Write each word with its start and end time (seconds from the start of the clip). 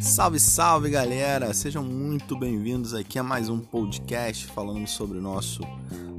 Salve, 0.00 0.38
salve 0.38 0.90
galera! 0.90 1.54
Sejam 1.54 1.82
muito 1.82 2.38
bem-vindos 2.38 2.92
aqui 2.92 3.18
a 3.18 3.22
mais 3.22 3.48
um 3.48 3.58
podcast 3.58 4.46
falando 4.46 4.86
sobre 4.86 5.18
o 5.18 5.20
nosso 5.22 5.62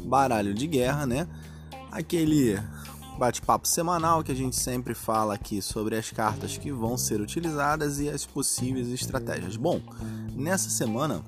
baralho 0.03 0.53
de 0.53 0.65
guerra, 0.67 1.05
né? 1.05 1.27
Aquele 1.91 2.59
bate-papo 3.17 3.67
semanal 3.67 4.23
que 4.23 4.31
a 4.31 4.35
gente 4.35 4.55
sempre 4.55 4.93
fala 4.93 5.35
aqui 5.35 5.61
sobre 5.61 5.95
as 5.95 6.09
cartas 6.11 6.57
que 6.57 6.71
vão 6.71 6.97
ser 6.97 7.21
utilizadas 7.21 7.99
e 7.99 8.09
as 8.09 8.25
possíveis 8.25 8.89
estratégias. 8.89 9.55
Bom, 9.55 9.79
nessa 10.35 10.69
semana 10.69 11.23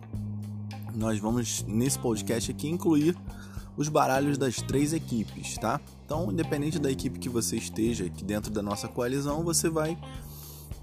nós 0.96 1.20
vamos 1.20 1.64
nesse 1.68 2.00
podcast 2.00 2.52
aqui 2.52 2.68
incluir 2.68 3.16
os 3.78 3.90
baralhos 3.90 4.38
das 4.38 4.56
três 4.56 4.92
equipes, 4.92 5.56
tá? 5.58 5.80
Então, 6.06 6.32
independente 6.32 6.78
da 6.78 6.92
equipe 6.92 7.18
que 7.18 7.28
você 7.28 7.58
esteja 7.58 8.06
aqui 8.06 8.24
dentro 8.24 8.52
da 8.52 8.62
nossa 8.62 8.88
coalizão, 8.88 9.44
você 9.44 9.70
vai 9.70 9.98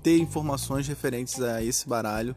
ter 0.03 0.19
informações 0.19 0.89
referentes 0.89 1.41
a 1.41 1.63
esse 1.63 1.89
baralho 1.89 2.35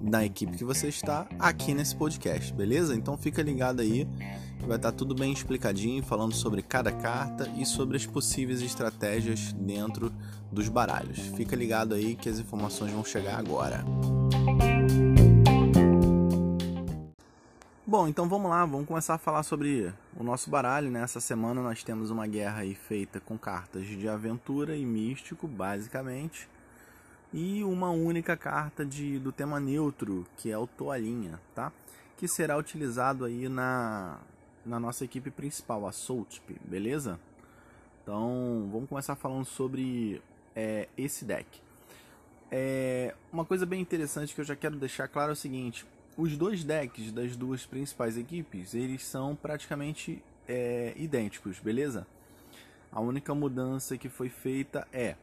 na 0.00 0.24
equipe 0.24 0.56
que 0.56 0.64
você 0.64 0.88
está 0.88 1.26
aqui 1.38 1.74
nesse 1.74 1.94
podcast, 1.94 2.52
beleza? 2.52 2.94
Então 2.94 3.16
fica 3.16 3.42
ligado 3.42 3.80
aí, 3.80 4.06
vai 4.66 4.76
estar 4.76 4.92
tudo 4.92 5.14
bem 5.14 5.32
explicadinho, 5.32 6.02
falando 6.02 6.34
sobre 6.34 6.62
cada 6.62 6.90
carta 6.90 7.48
e 7.56 7.64
sobre 7.64 7.96
as 7.96 8.06
possíveis 8.06 8.62
estratégias 8.62 9.52
dentro 9.52 10.12
dos 10.50 10.68
baralhos. 10.68 11.18
Fica 11.36 11.54
ligado 11.54 11.94
aí 11.94 12.16
que 12.16 12.28
as 12.28 12.38
informações 12.38 12.92
vão 12.92 13.04
chegar 13.04 13.38
agora. 13.38 13.84
Bom, 17.84 18.06
então 18.06 18.28
vamos 18.28 18.50
lá, 18.50 18.64
vamos 18.64 18.86
começar 18.86 19.14
a 19.14 19.18
falar 19.18 19.42
sobre 19.42 19.92
o 20.16 20.22
nosso 20.22 20.48
baralho. 20.48 20.90
Nessa 20.90 21.18
né? 21.18 21.22
semana 21.22 21.60
nós 21.60 21.82
temos 21.82 22.10
uma 22.10 22.26
guerra 22.26 22.60
aí 22.60 22.74
feita 22.74 23.18
com 23.20 23.36
cartas 23.36 23.86
de 23.86 24.08
aventura 24.08 24.76
e 24.76 24.84
místico, 24.84 25.48
basicamente 25.48 26.48
e 27.32 27.64
uma 27.64 27.90
única 27.90 28.36
carta 28.36 28.84
de, 28.84 29.18
do 29.18 29.32
tema 29.32 29.58
neutro, 29.58 30.26
que 30.36 30.50
é 30.50 30.58
o 30.58 30.66
Toalhinha, 30.66 31.40
tá? 31.54 31.72
Que 32.16 32.28
será 32.28 32.56
utilizado 32.58 33.24
aí 33.24 33.48
na, 33.48 34.18
na 34.66 34.78
nossa 34.78 35.04
equipe 35.04 35.30
principal, 35.30 35.86
a 35.86 35.92
Soultip, 35.92 36.60
beleza? 36.64 37.18
Então, 38.02 38.68
vamos 38.70 38.88
começar 38.88 39.16
falando 39.16 39.46
sobre 39.46 40.20
é, 40.54 40.88
esse 40.96 41.24
deck. 41.24 41.46
É, 42.50 43.14
uma 43.32 43.46
coisa 43.46 43.64
bem 43.64 43.80
interessante 43.80 44.34
que 44.34 44.40
eu 44.40 44.44
já 44.44 44.54
quero 44.54 44.76
deixar 44.76 45.08
claro 45.08 45.30
é 45.30 45.32
o 45.32 45.36
seguinte: 45.36 45.86
os 46.16 46.36
dois 46.36 46.62
decks 46.64 47.12
das 47.12 47.36
duas 47.36 47.64
principais 47.64 48.16
equipes, 48.16 48.74
eles 48.74 49.04
são 49.04 49.34
praticamente 49.34 50.22
é, 50.46 50.92
idênticos, 50.96 51.58
beleza? 51.58 52.06
A 52.90 53.00
única 53.00 53.34
mudança 53.34 53.96
que 53.96 54.08
foi 54.08 54.28
feita 54.28 54.86
é 54.92 55.16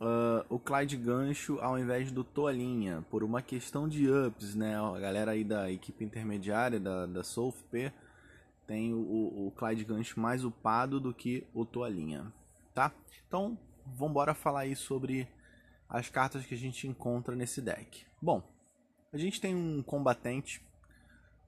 uh, 0.00 0.44
o 0.48 0.58
Clyde 0.58 0.96
Gancho 0.96 1.58
ao 1.60 1.78
invés 1.78 2.10
do 2.10 2.24
Toalhinha, 2.24 3.04
por 3.10 3.22
uma 3.22 3.40
questão 3.40 3.88
de 3.88 4.10
ups, 4.10 4.54
né? 4.54 4.76
A 4.76 4.98
galera 4.98 5.32
aí 5.32 5.44
da 5.44 5.70
equipe 5.70 6.04
intermediária 6.04 6.80
da, 6.80 7.06
da 7.06 7.22
SoulFP 7.22 7.92
tem 8.66 8.92
o, 8.94 9.46
o 9.46 9.52
Clyde 9.56 9.84
Gancho 9.84 10.18
mais 10.18 10.44
upado 10.44 11.00
do 11.00 11.12
que 11.14 11.46
o 11.54 11.64
Toalhinha, 11.64 12.32
tá? 12.74 12.92
Então, 13.26 13.58
vamos 13.84 14.22
falar 14.36 14.60
aí 14.60 14.74
sobre 14.74 15.28
as 15.88 16.08
cartas 16.08 16.46
que 16.46 16.54
a 16.54 16.58
gente 16.58 16.86
encontra 16.86 17.34
nesse 17.34 17.60
deck. 17.60 18.04
Bom, 18.22 18.42
a 19.12 19.18
gente 19.18 19.40
tem 19.40 19.54
um 19.54 19.82
combatente 19.82 20.62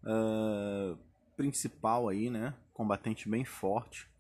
uh, 0.04 0.98
principal 1.36 2.08
aí, 2.08 2.30
né? 2.30 2.54
Combatente 2.72 3.28
bem 3.28 3.44
forte 3.44 4.10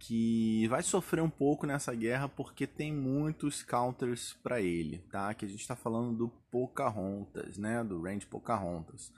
que 0.00 0.66
vai 0.68 0.82
sofrer 0.82 1.22
um 1.22 1.28
pouco 1.28 1.66
nessa 1.66 1.94
guerra 1.94 2.26
porque 2.26 2.66
tem 2.66 2.90
muitos 2.90 3.62
counters 3.62 4.32
para 4.42 4.58
ele, 4.58 4.98
tá? 5.10 5.34
Que 5.34 5.44
a 5.44 5.48
gente 5.48 5.60
está 5.60 5.76
falando 5.76 6.16
do 6.16 6.28
Pocahontas, 6.50 7.58
né? 7.58 7.84
Do 7.84 8.00
range 8.00 8.26
Pocahontas. 8.26 9.12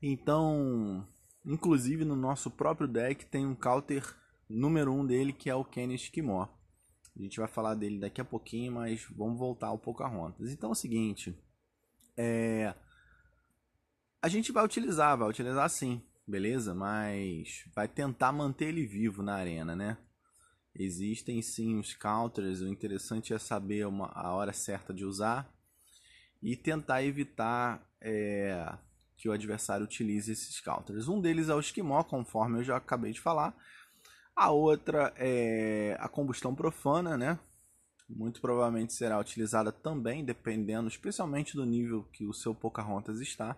Então, 0.00 1.06
inclusive 1.44 2.06
no 2.06 2.16
nosso 2.16 2.50
próprio 2.50 2.88
deck 2.88 3.26
tem 3.26 3.46
um 3.46 3.54
counter 3.54 4.16
número 4.48 4.92
um 4.92 5.06
dele 5.06 5.32
que 5.32 5.50
é 5.50 5.54
o 5.54 5.64
Kenneth 5.64 6.10
Kimor. 6.10 6.48
A 7.14 7.22
gente 7.22 7.38
vai 7.38 7.48
falar 7.48 7.74
dele 7.74 8.00
daqui 8.00 8.22
a 8.22 8.24
pouquinho, 8.24 8.72
mas 8.72 9.06
vamos 9.14 9.38
voltar 9.38 9.66
ao 9.66 9.78
Pocahontas. 9.78 10.50
Então 10.50 10.70
é 10.70 10.72
o 10.72 10.74
seguinte, 10.74 11.38
é... 12.16 12.74
a 14.20 14.28
gente 14.28 14.52
vai 14.52 14.64
utilizar, 14.64 15.16
vai 15.16 15.28
utilizar 15.28 15.68
sim, 15.68 16.02
beleza? 16.26 16.74
Mas 16.74 17.64
vai 17.74 17.88
tentar 17.88 18.32
manter 18.32 18.66
ele 18.66 18.86
vivo 18.86 19.22
na 19.22 19.34
arena, 19.34 19.74
né? 19.74 19.96
Existem 20.74 21.42
sim 21.42 21.78
os 21.78 21.94
counters, 21.94 22.60
o 22.60 22.68
interessante 22.68 23.34
é 23.34 23.38
saber 23.38 23.86
uma, 23.86 24.10
a 24.14 24.32
hora 24.32 24.52
certa 24.52 24.94
de 24.94 25.04
usar 25.04 25.52
e 26.42 26.56
tentar 26.56 27.04
evitar 27.04 27.86
é, 28.00 28.72
que 29.16 29.28
o 29.28 29.32
adversário 29.32 29.84
utilize 29.84 30.32
esses 30.32 30.60
counters. 30.60 31.08
Um 31.08 31.20
deles 31.20 31.48
é 31.48 31.54
o 31.54 31.60
esquimó, 31.60 32.02
conforme 32.02 32.58
eu 32.58 32.64
já 32.64 32.76
acabei 32.76 33.12
de 33.12 33.20
falar. 33.20 33.54
A 34.34 34.50
outra 34.50 35.12
é 35.16 35.96
a 36.00 36.08
combustão 36.08 36.54
profana, 36.54 37.16
né? 37.16 37.38
Muito 38.14 38.40
provavelmente 38.40 38.92
será 38.92 39.18
utilizada 39.18 39.72
também, 39.72 40.24
dependendo, 40.24 40.88
especialmente 40.88 41.56
do 41.56 41.64
nível 41.64 42.04
que 42.12 42.26
o 42.26 42.32
seu 42.32 42.54
Pocahontas 42.54 43.20
está. 43.20 43.56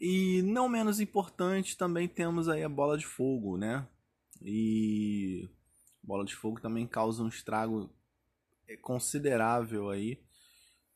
E 0.00 0.40
não 0.42 0.68
menos 0.68 1.00
importante, 1.00 1.76
também 1.76 2.08
temos 2.08 2.48
aí 2.48 2.64
a 2.64 2.68
bola 2.68 2.96
de 2.96 3.06
fogo, 3.06 3.58
né? 3.58 3.86
E 4.40 5.48
bola 6.02 6.24
de 6.24 6.34
fogo 6.34 6.60
também 6.60 6.86
causa 6.86 7.22
um 7.22 7.28
estrago 7.28 7.92
é, 8.66 8.76
considerável 8.76 9.90
aí, 9.90 10.18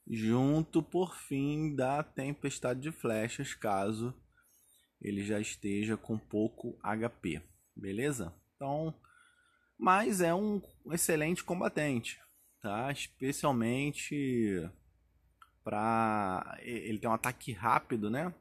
junto 0.09 0.83
por 0.83 1.15
fim 1.15 1.75
da 1.77 2.03
tempestade 2.03 2.81
de 2.81 2.91
flechas, 2.91 3.53
caso 3.53 4.15
ele 5.01 5.23
já 5.23 5.39
esteja 5.39 5.99
com 5.99 6.19
pouco 6.19 6.79
HP, 6.83 7.43
beleza? 7.77 8.35
Então, 8.57 8.95
mas 9.79 10.21
é 10.21 10.35
um 10.35 10.61
excelente 10.91 11.43
combatente, 11.45 12.21
tá? 12.61 12.91
Especialmente 12.93 14.69
para 15.63 16.59
ele 16.63 16.99
tem 16.99 17.09
um 17.09 17.15
ataque 17.15 17.53
rápido, 17.53 18.11
né? 18.11 18.33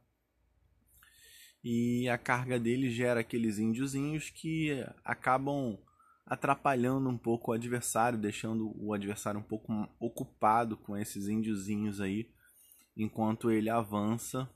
e 1.63 2.09
a 2.09 2.17
carga 2.17 2.59
dele 2.59 2.91
gera 2.91 3.21
aqueles 3.21 3.57
índiozinhos 3.57 4.29
que 4.29 4.85
acabam 5.03 5.77
atrapalhando 6.25 7.09
um 7.09 7.17
pouco 7.17 7.51
o 7.51 7.53
adversário, 7.53 8.19
deixando 8.19 8.73
o 8.77 8.94
adversário 8.94 9.39
um 9.39 9.44
pouco 9.44 9.71
ocupado 10.00 10.75
com 10.75 10.97
esses 10.97 11.27
índiozinhos 11.27 12.01
aí, 12.01 12.29
enquanto 12.97 13.50
ele 13.50 13.69
avança 13.69 14.50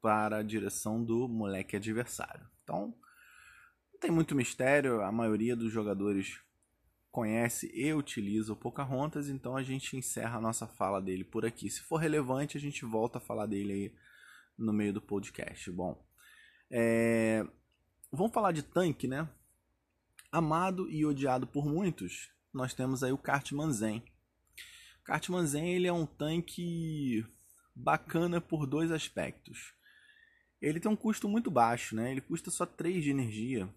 para 0.00 0.38
a 0.38 0.42
direção 0.42 1.04
do 1.04 1.28
moleque 1.28 1.76
adversário. 1.76 2.46
Então, 2.62 2.94
não 3.98 4.00
tem 4.00 4.10
muito 4.12 4.36
mistério, 4.36 5.02
a 5.02 5.10
maioria 5.10 5.56
dos 5.56 5.72
jogadores 5.72 6.40
conhece 7.10 7.68
e 7.74 7.92
utiliza 7.92 8.52
o 8.52 8.56
Pocahontas, 8.56 9.28
então 9.28 9.56
a 9.56 9.62
gente 9.64 9.96
encerra 9.96 10.38
a 10.38 10.40
nossa 10.40 10.68
fala 10.68 11.02
dele 11.02 11.24
por 11.24 11.44
aqui. 11.44 11.68
Se 11.68 11.80
for 11.80 11.96
relevante, 11.96 12.56
a 12.56 12.60
gente 12.60 12.84
volta 12.84 13.18
a 13.18 13.20
falar 13.20 13.46
dele 13.46 13.72
aí 13.72 13.94
no 14.56 14.72
meio 14.72 14.92
do 14.92 15.02
podcast. 15.02 15.68
Bom, 15.72 16.00
é... 16.70 17.44
Vamos 18.12 18.32
falar 18.32 18.52
de 18.52 18.62
tanque, 18.62 19.08
né? 19.08 19.28
Amado 20.30 20.88
e 20.88 21.04
odiado 21.04 21.44
por 21.44 21.66
muitos, 21.66 22.30
nós 22.54 22.72
temos 22.72 23.02
aí 23.02 23.10
o 23.10 23.18
Cartman 23.18 23.72
Zen. 23.72 24.04
O 25.00 25.04
Cartman 25.04 25.44
Zen 25.44 25.74
ele 25.74 25.88
é 25.88 25.92
um 25.92 26.06
tanque 26.06 27.26
bacana 27.74 28.40
por 28.40 28.64
dois 28.64 28.92
aspectos. 28.92 29.74
Ele 30.62 30.78
tem 30.78 30.90
um 30.90 30.96
custo 30.96 31.28
muito 31.28 31.50
baixo, 31.50 31.96
né? 31.96 32.12
Ele 32.12 32.20
custa 32.20 32.48
só 32.48 32.64
3 32.64 33.02
de 33.02 33.10
energia 33.10 33.68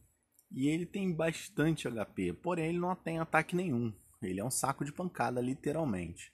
e 0.51 0.67
ele 0.67 0.85
tem 0.85 1.13
bastante 1.13 1.87
HP, 1.87 2.33
porém 2.33 2.69
ele 2.69 2.79
não 2.79 2.95
tem 2.95 3.19
ataque 3.19 3.55
nenhum. 3.55 3.93
Ele 4.21 4.39
é 4.39 4.45
um 4.45 4.51
saco 4.51 4.85
de 4.85 4.91
pancada, 4.91 5.41
literalmente. 5.41 6.31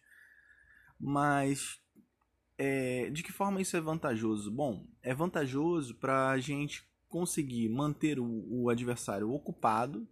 Mas 1.00 1.80
é, 2.58 3.10
de 3.12 3.22
que 3.22 3.32
forma 3.32 3.62
isso 3.62 3.78
é 3.78 3.82
vantajoso? 3.82 4.52
Bom, 4.52 4.88
é 5.04 5.14
vantajoso 5.14 5.96
para 5.96 6.30
a 6.30 6.40
gente 6.40 6.84
conseguir 7.08 7.70
manter 7.70 8.20
o, 8.20 8.46
o, 8.50 8.70
adversário 8.70 9.32
ocupado. 9.32 10.08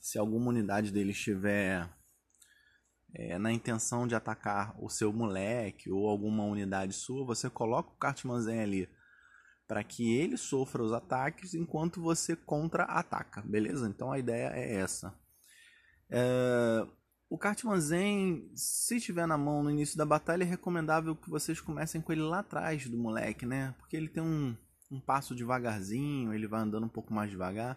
Se 0.00 0.18
alguma 0.18 0.48
unidade 0.50 0.92
dele 0.92 1.10
estiver 1.10 1.90
é, 3.14 3.38
na 3.38 3.50
intenção 3.50 4.06
de 4.06 4.14
atacar 4.14 4.76
o 4.78 4.88
seu 4.88 5.12
moleque 5.12 5.90
ou 5.90 6.06
alguma 6.06 6.44
unidade 6.44 6.92
sua, 6.92 7.24
você 7.24 7.48
coloca 7.48 7.90
o 7.90 7.96
Cartmanzen 7.96 8.60
ali 8.60 8.88
para 9.66 9.82
que 9.82 10.14
ele 10.16 10.36
sofra 10.36 10.82
os 10.82 10.92
ataques 10.92 11.54
enquanto 11.54 12.00
você 12.00 12.36
contra-ataca, 12.36 13.42
beleza? 13.42 13.88
Então 13.88 14.12
a 14.12 14.18
ideia 14.18 14.50
é 14.54 14.74
essa. 14.74 15.12
É, 16.08 16.86
o 17.28 17.36
Cartman 17.36 17.80
Zen, 17.80 18.50
se 18.54 18.96
estiver 18.96 19.26
na 19.26 19.36
mão 19.36 19.62
no 19.62 19.70
início 19.70 19.98
da 19.98 20.06
batalha, 20.06 20.44
é 20.44 20.46
recomendável 20.46 21.16
que 21.16 21.28
vocês 21.28 21.60
comecem 21.60 22.00
com 22.00 22.12
ele 22.12 22.22
lá 22.22 22.38
atrás 22.38 22.88
do 22.88 22.96
moleque, 22.96 23.44
né? 23.44 23.74
Porque 23.78 23.96
ele 23.96 24.08
tem 24.08 24.22
um, 24.22 24.56
um 24.90 25.00
passo 25.00 25.34
devagarzinho, 25.34 26.32
ele 26.32 26.46
vai 26.46 26.60
andando 26.60 26.86
um 26.86 26.88
pouco 26.88 27.12
mais 27.12 27.30
devagar. 27.30 27.76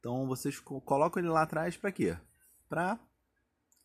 Então 0.00 0.26
vocês 0.26 0.58
colocam 0.58 1.22
ele 1.22 1.30
lá 1.30 1.42
atrás 1.42 1.76
para 1.76 1.92
quê? 1.92 2.16
Para 2.68 2.98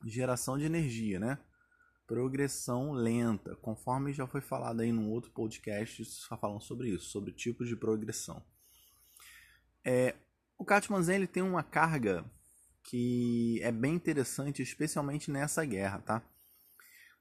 geração 0.06 0.58
de 0.58 0.66
energia, 0.66 1.20
né? 1.20 1.38
Progressão 2.10 2.92
lenta, 2.92 3.56
conforme 3.58 4.12
já 4.12 4.26
foi 4.26 4.42
falado 4.42 4.80
aí 4.80 4.92
num 4.92 5.12
outro 5.12 5.30
podcast 5.30 6.04
falando 6.42 6.60
sobre 6.64 6.90
isso, 6.90 7.06
sobre 7.06 7.32
tipos 7.32 7.68
de 7.68 7.76
progressão. 7.76 8.44
É, 9.86 10.16
o 10.58 10.66
Catman 10.66 11.08
ele 11.14 11.28
tem 11.28 11.44
uma 11.44 11.62
carga 11.62 12.26
que 12.82 13.60
é 13.62 13.72
bem 13.72 13.94
interessante, 13.94 14.64
especialmente 14.64 15.30
nessa 15.30 15.64
guerra, 15.64 16.00
tá? 16.00 16.24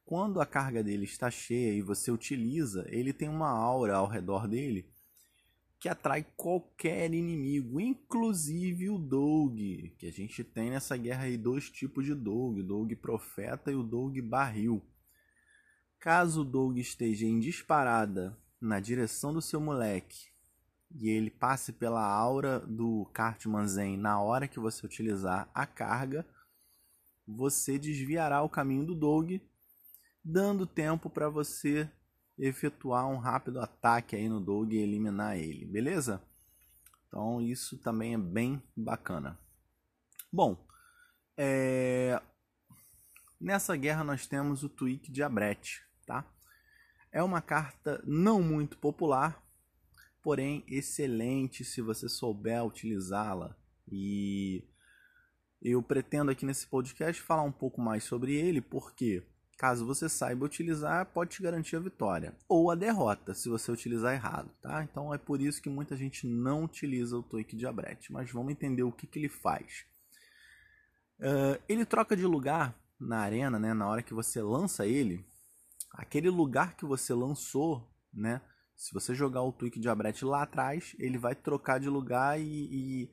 Quando 0.06 0.40
a 0.40 0.46
carga 0.46 0.82
dele 0.82 1.04
está 1.04 1.30
cheia 1.30 1.74
e 1.74 1.82
você 1.82 2.10
utiliza, 2.10 2.86
ele 2.88 3.12
tem 3.12 3.28
uma 3.28 3.50
aura 3.50 3.96
ao 3.96 4.06
redor 4.06 4.48
dele 4.48 4.90
que 5.80 5.88
atrai 5.88 6.26
qualquer 6.36 7.12
inimigo, 7.14 7.80
inclusive 7.80 8.90
o 8.90 8.98
Doug, 8.98 9.58
que 9.96 10.06
a 10.06 10.12
gente 10.12 10.42
tem 10.42 10.70
nessa 10.70 10.96
guerra 10.96 11.24
aí 11.24 11.36
dois 11.36 11.70
tipos 11.70 12.04
de 12.04 12.14
Doug, 12.14 12.58
o 12.58 12.64
Doug 12.64 12.92
Profeta 12.94 13.70
e 13.70 13.76
o 13.76 13.82
Doug 13.82 14.18
Barril. 14.20 14.82
Caso 16.00 16.40
o 16.40 16.44
Doug 16.44 16.78
esteja 16.78 17.26
em 17.26 17.38
disparada 17.38 18.36
na 18.60 18.80
direção 18.80 19.32
do 19.32 19.40
seu 19.40 19.60
moleque 19.60 20.28
e 20.96 21.08
ele 21.08 21.30
passe 21.30 21.72
pela 21.72 22.04
aura 22.04 22.60
do 22.60 23.04
Cartman 23.12 23.68
Zen 23.68 23.96
na 23.96 24.20
hora 24.20 24.48
que 24.48 24.58
você 24.58 24.84
utilizar 24.84 25.48
a 25.54 25.66
carga, 25.66 26.26
você 27.26 27.78
desviará 27.78 28.42
o 28.42 28.48
caminho 28.48 28.86
do 28.86 28.94
Doug, 28.94 29.32
dando 30.24 30.66
tempo 30.66 31.10
para 31.10 31.28
você 31.28 31.88
efetuar 32.38 33.08
um 33.08 33.16
rápido 33.16 33.60
ataque 33.60 34.14
aí 34.14 34.28
no 34.28 34.40
Doug 34.40 34.72
e 34.72 34.78
eliminar 34.78 35.36
ele, 35.36 35.66
beleza? 35.66 36.22
Então 37.08 37.40
isso 37.40 37.78
também 37.78 38.14
é 38.14 38.18
bem 38.18 38.62
bacana. 38.76 39.38
Bom, 40.32 40.56
é... 41.36 42.20
nessa 43.40 43.74
guerra 43.76 44.04
nós 44.04 44.26
temos 44.26 44.62
o 44.62 44.68
Tweak 44.68 45.10
de 45.10 45.22
Abrete, 45.22 45.82
tá? 46.06 46.24
É 47.10 47.22
uma 47.22 47.40
carta 47.40 48.02
não 48.06 48.42
muito 48.42 48.76
popular, 48.78 49.42
porém 50.22 50.64
excelente 50.68 51.64
se 51.64 51.80
você 51.80 52.08
souber 52.08 52.64
utilizá-la. 52.64 53.56
E 53.90 54.62
eu 55.62 55.82
pretendo 55.82 56.30
aqui 56.30 56.44
nesse 56.44 56.66
podcast 56.66 57.22
falar 57.22 57.42
um 57.42 57.52
pouco 57.52 57.80
mais 57.80 58.04
sobre 58.04 58.34
ele, 58.34 58.60
porque 58.60 59.26
caso 59.58 59.84
você 59.84 60.08
saiba 60.08 60.46
utilizar, 60.46 61.04
pode 61.06 61.32
te 61.32 61.42
garantir 61.42 61.74
a 61.74 61.80
vitória 61.80 62.32
ou 62.48 62.70
a 62.70 62.76
derrota 62.76 63.34
se 63.34 63.48
você 63.48 63.72
utilizar 63.72 64.14
errado, 64.14 64.48
tá? 64.62 64.84
Então 64.84 65.12
é 65.12 65.18
por 65.18 65.40
isso 65.42 65.60
que 65.60 65.68
muita 65.68 65.96
gente 65.96 66.28
não 66.28 66.62
utiliza 66.62 67.18
o 67.18 67.24
Toik 67.24 67.56
Diabrete, 67.56 68.12
mas 68.12 68.30
vamos 68.30 68.52
entender 68.52 68.84
o 68.84 68.92
que, 68.92 69.04
que 69.04 69.18
ele 69.18 69.28
faz. 69.28 69.84
Uh, 71.18 71.60
ele 71.68 71.84
troca 71.84 72.16
de 72.16 72.24
lugar 72.24 72.72
na 73.00 73.18
arena, 73.18 73.58
né? 73.58 73.74
Na 73.74 73.88
hora 73.88 74.00
que 74.00 74.14
você 74.14 74.40
lança 74.40 74.86
ele, 74.86 75.26
aquele 75.90 76.30
lugar 76.30 76.76
que 76.76 76.84
você 76.84 77.12
lançou, 77.12 77.92
né? 78.14 78.40
Se 78.76 78.94
você 78.94 79.12
jogar 79.12 79.42
o 79.42 79.52
Twig 79.52 79.80
de 79.80 79.88
Abrete 79.88 80.24
lá 80.24 80.42
atrás, 80.42 80.94
ele 81.00 81.18
vai 81.18 81.34
trocar 81.34 81.80
de 81.80 81.88
lugar 81.88 82.40
e, 82.40 83.08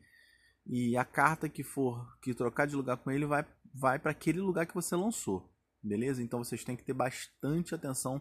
e, 0.68 0.90
e, 0.92 0.96
a 0.96 1.04
carta 1.04 1.50
que 1.50 1.64
for 1.64 2.08
que 2.22 2.36
trocar 2.36 2.68
de 2.68 2.76
lugar 2.76 2.98
com 2.98 3.10
ele 3.10 3.26
vai, 3.26 3.44
vai 3.74 3.98
para 3.98 4.12
aquele 4.12 4.40
lugar 4.40 4.68
que 4.68 4.76
você 4.76 4.96
lançou. 4.96 5.55
Beleza? 5.86 6.24
Então 6.24 6.44
vocês 6.44 6.64
têm 6.64 6.76
que 6.76 6.84
ter 6.84 6.94
bastante 6.94 7.76
atenção 7.76 8.20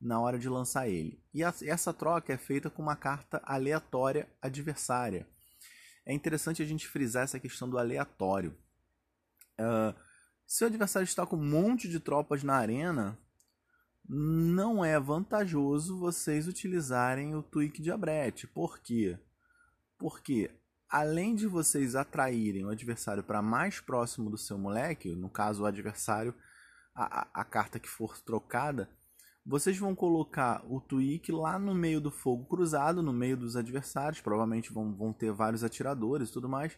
na 0.00 0.20
hora 0.20 0.38
de 0.38 0.48
lançar 0.48 0.88
ele. 0.88 1.22
E 1.32 1.42
essa 1.42 1.92
troca 1.92 2.32
é 2.32 2.36
feita 2.36 2.68
com 2.68 2.82
uma 2.82 2.96
carta 2.96 3.40
aleatória 3.44 4.28
adversária. 4.42 5.28
É 6.04 6.12
interessante 6.12 6.62
a 6.62 6.66
gente 6.66 6.88
frisar 6.88 7.22
essa 7.22 7.38
questão 7.38 7.68
do 7.70 7.78
aleatório. 7.78 8.56
Uh, 9.60 9.94
se 10.46 10.64
o 10.64 10.66
adversário 10.66 11.04
está 11.04 11.24
com 11.24 11.36
um 11.36 11.48
monte 11.48 11.88
de 11.88 12.00
tropas 12.00 12.42
na 12.42 12.54
arena, 12.56 13.16
não 14.08 14.84
é 14.84 14.98
vantajoso 14.98 16.00
vocês 16.00 16.48
utilizarem 16.48 17.36
o 17.36 17.42
tweak 17.42 17.80
de 17.80 17.92
Abret. 17.92 18.48
Por 18.48 18.80
quê? 18.80 19.16
Porque 19.96 20.50
além 20.88 21.36
de 21.36 21.46
vocês 21.46 21.94
atraírem 21.94 22.64
o 22.64 22.70
adversário 22.70 23.22
para 23.22 23.40
mais 23.40 23.78
próximo 23.78 24.28
do 24.28 24.36
seu 24.36 24.58
moleque, 24.58 25.14
no 25.14 25.30
caso 25.30 25.62
o 25.62 25.66
adversário, 25.66 26.34
a, 26.94 27.28
a, 27.34 27.44
carta 27.44 27.78
que 27.78 27.88
for 27.88 28.18
trocada, 28.20 28.88
vocês 29.44 29.78
vão 29.78 29.94
colocar 29.94 30.62
o 30.68 30.80
tweak 30.80 31.32
lá 31.32 31.58
no 31.58 31.74
meio 31.74 32.00
do 32.00 32.10
fogo 32.10 32.44
cruzado, 32.44 33.02
no 33.02 33.12
meio 33.12 33.36
dos 33.36 33.56
adversários, 33.56 34.20
provavelmente 34.20 34.72
vão, 34.72 34.94
vão 34.94 35.12
ter 35.12 35.32
vários 35.32 35.64
atiradores 35.64 36.28
e 36.28 36.32
tudo 36.32 36.48
mais. 36.48 36.76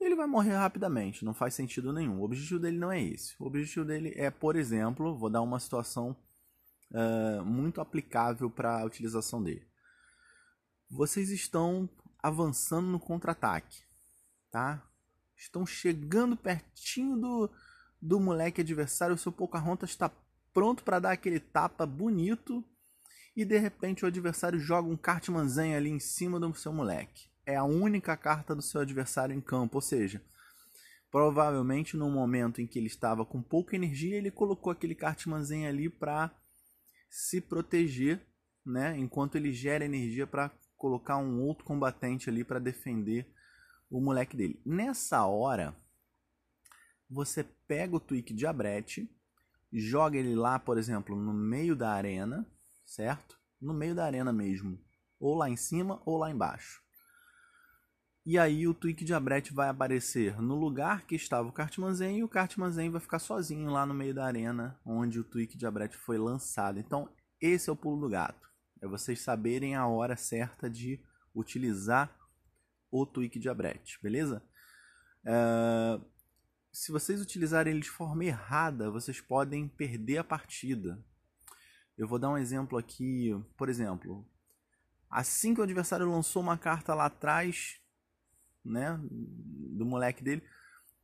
Ele 0.00 0.16
vai 0.16 0.26
morrer 0.26 0.56
rapidamente, 0.56 1.24
não 1.24 1.32
faz 1.32 1.54
sentido 1.54 1.92
nenhum. 1.92 2.20
O 2.20 2.24
objetivo 2.24 2.58
dele 2.58 2.78
não 2.78 2.90
é 2.90 3.00
esse. 3.00 3.34
O 3.38 3.46
objetivo 3.46 3.84
dele 3.84 4.12
é, 4.16 4.30
por 4.30 4.56
exemplo, 4.56 5.16
vou 5.16 5.30
dar 5.30 5.42
uma 5.42 5.60
situação 5.60 6.16
uh, 6.90 7.44
muito 7.44 7.80
aplicável 7.80 8.50
para 8.50 8.80
a 8.80 8.84
utilização 8.84 9.42
dele. 9.42 9.66
Vocês 10.90 11.30
estão 11.30 11.88
avançando 12.20 12.88
no 12.88 12.98
contra-ataque, 12.98 13.78
tá? 14.50 14.82
Estão 15.36 15.64
chegando 15.64 16.36
pertinho 16.36 17.16
do, 17.16 17.50
do 18.02 18.18
moleque 18.18 18.60
adversário, 18.62 19.14
o 19.14 19.18
seu 19.18 19.30
Pocahontas 19.30 19.90
está 19.90 20.10
pronto 20.52 20.82
para 20.82 20.98
dar 20.98 21.12
aquele 21.12 21.38
tapa 21.38 21.86
bonito 21.86 22.64
e 23.36 23.44
de 23.44 23.56
repente 23.56 24.04
o 24.04 24.08
adversário 24.08 24.58
joga 24.58 24.88
um 24.88 24.96
Cartmanzen 24.96 25.76
ali 25.76 25.88
em 25.88 26.00
cima 26.00 26.40
do 26.40 26.52
seu 26.52 26.72
moleque. 26.72 27.30
É 27.46 27.54
a 27.56 27.64
única 27.64 28.16
carta 28.16 28.54
do 28.56 28.60
seu 28.60 28.80
adversário 28.80 29.34
em 29.34 29.40
campo, 29.40 29.76
ou 29.76 29.80
seja, 29.80 30.20
provavelmente 31.10 31.96
no 31.96 32.10
momento 32.10 32.60
em 32.60 32.66
que 32.66 32.78
ele 32.78 32.88
estava 32.88 33.24
com 33.24 33.40
pouca 33.40 33.76
energia, 33.76 34.16
ele 34.16 34.30
colocou 34.30 34.72
aquele 34.72 34.96
Cartmanzen 34.96 35.68
ali 35.68 35.88
para 35.88 36.30
se 37.08 37.40
proteger, 37.40 38.20
né, 38.66 38.96
enquanto 38.98 39.36
ele 39.36 39.52
gera 39.52 39.84
energia 39.84 40.26
para 40.26 40.50
colocar 40.76 41.18
um 41.18 41.40
outro 41.40 41.64
combatente 41.64 42.28
ali 42.28 42.42
para 42.42 42.58
defender 42.58 43.32
o 43.88 44.00
moleque 44.00 44.36
dele. 44.36 44.60
Nessa 44.64 45.24
hora, 45.26 45.76
você 47.12 47.44
pega 47.68 47.94
o 47.94 48.00
Tweak 48.00 48.32
de 48.32 48.46
Abrete, 48.46 49.08
joga 49.72 50.16
ele 50.16 50.34
lá, 50.34 50.58
por 50.58 50.78
exemplo, 50.78 51.14
no 51.14 51.32
meio 51.32 51.76
da 51.76 51.90
arena, 51.90 52.46
certo? 52.86 53.38
No 53.60 53.74
meio 53.74 53.94
da 53.94 54.04
arena 54.04 54.32
mesmo, 54.32 54.78
ou 55.20 55.34
lá 55.34 55.48
em 55.48 55.56
cima 55.56 56.02
ou 56.06 56.16
lá 56.16 56.30
embaixo. 56.30 56.82
E 58.24 58.38
aí 58.38 58.68
o 58.68 58.74
Tweak 58.74 59.04
de 59.04 59.12
Abrete 59.12 59.52
vai 59.52 59.68
aparecer 59.68 60.40
no 60.40 60.54
lugar 60.54 61.04
que 61.06 61.16
estava 61.16 61.48
o 61.48 61.52
Cartmanzen 61.52 62.18
e 62.18 62.24
o 62.24 62.28
Cartmanzen 62.28 62.88
vai 62.88 63.00
ficar 63.00 63.18
sozinho 63.18 63.68
lá 63.68 63.84
no 63.84 63.92
meio 63.92 64.14
da 64.14 64.24
arena 64.24 64.78
onde 64.86 65.18
o 65.18 65.24
Tweak 65.24 65.56
de 65.58 65.66
Abrete 65.66 65.96
foi 65.96 66.18
lançado. 66.18 66.78
Então 66.78 67.08
esse 67.40 67.68
é 67.68 67.72
o 67.72 67.76
pulo 67.76 68.00
do 68.00 68.08
gato. 68.08 68.48
É 68.80 68.86
vocês 68.86 69.20
saberem 69.20 69.74
a 69.74 69.88
hora 69.88 70.16
certa 70.16 70.70
de 70.70 71.00
utilizar 71.34 72.16
o 72.92 73.04
Tweak 73.04 73.40
de 73.40 73.48
Abrete, 73.48 73.98
beleza? 74.00 74.40
Uh, 75.24 76.11
se 76.72 76.90
vocês 76.90 77.20
utilizarem 77.20 77.72
ele 77.72 77.82
de 77.82 77.90
forma 77.90 78.24
errada, 78.24 78.90
vocês 78.90 79.20
podem 79.20 79.68
perder 79.68 80.18
a 80.18 80.24
partida. 80.24 80.98
Eu 81.96 82.08
vou 82.08 82.18
dar 82.18 82.30
um 82.30 82.38
exemplo 82.38 82.78
aqui, 82.78 83.30
por 83.56 83.68
exemplo, 83.68 84.26
assim 85.10 85.54
que 85.54 85.60
o 85.60 85.64
adversário 85.64 86.10
lançou 86.10 86.42
uma 86.42 86.56
carta 86.56 86.94
lá 86.94 87.06
atrás, 87.06 87.78
né, 88.64 88.98
do 89.02 89.84
moleque 89.84 90.24
dele, 90.24 90.42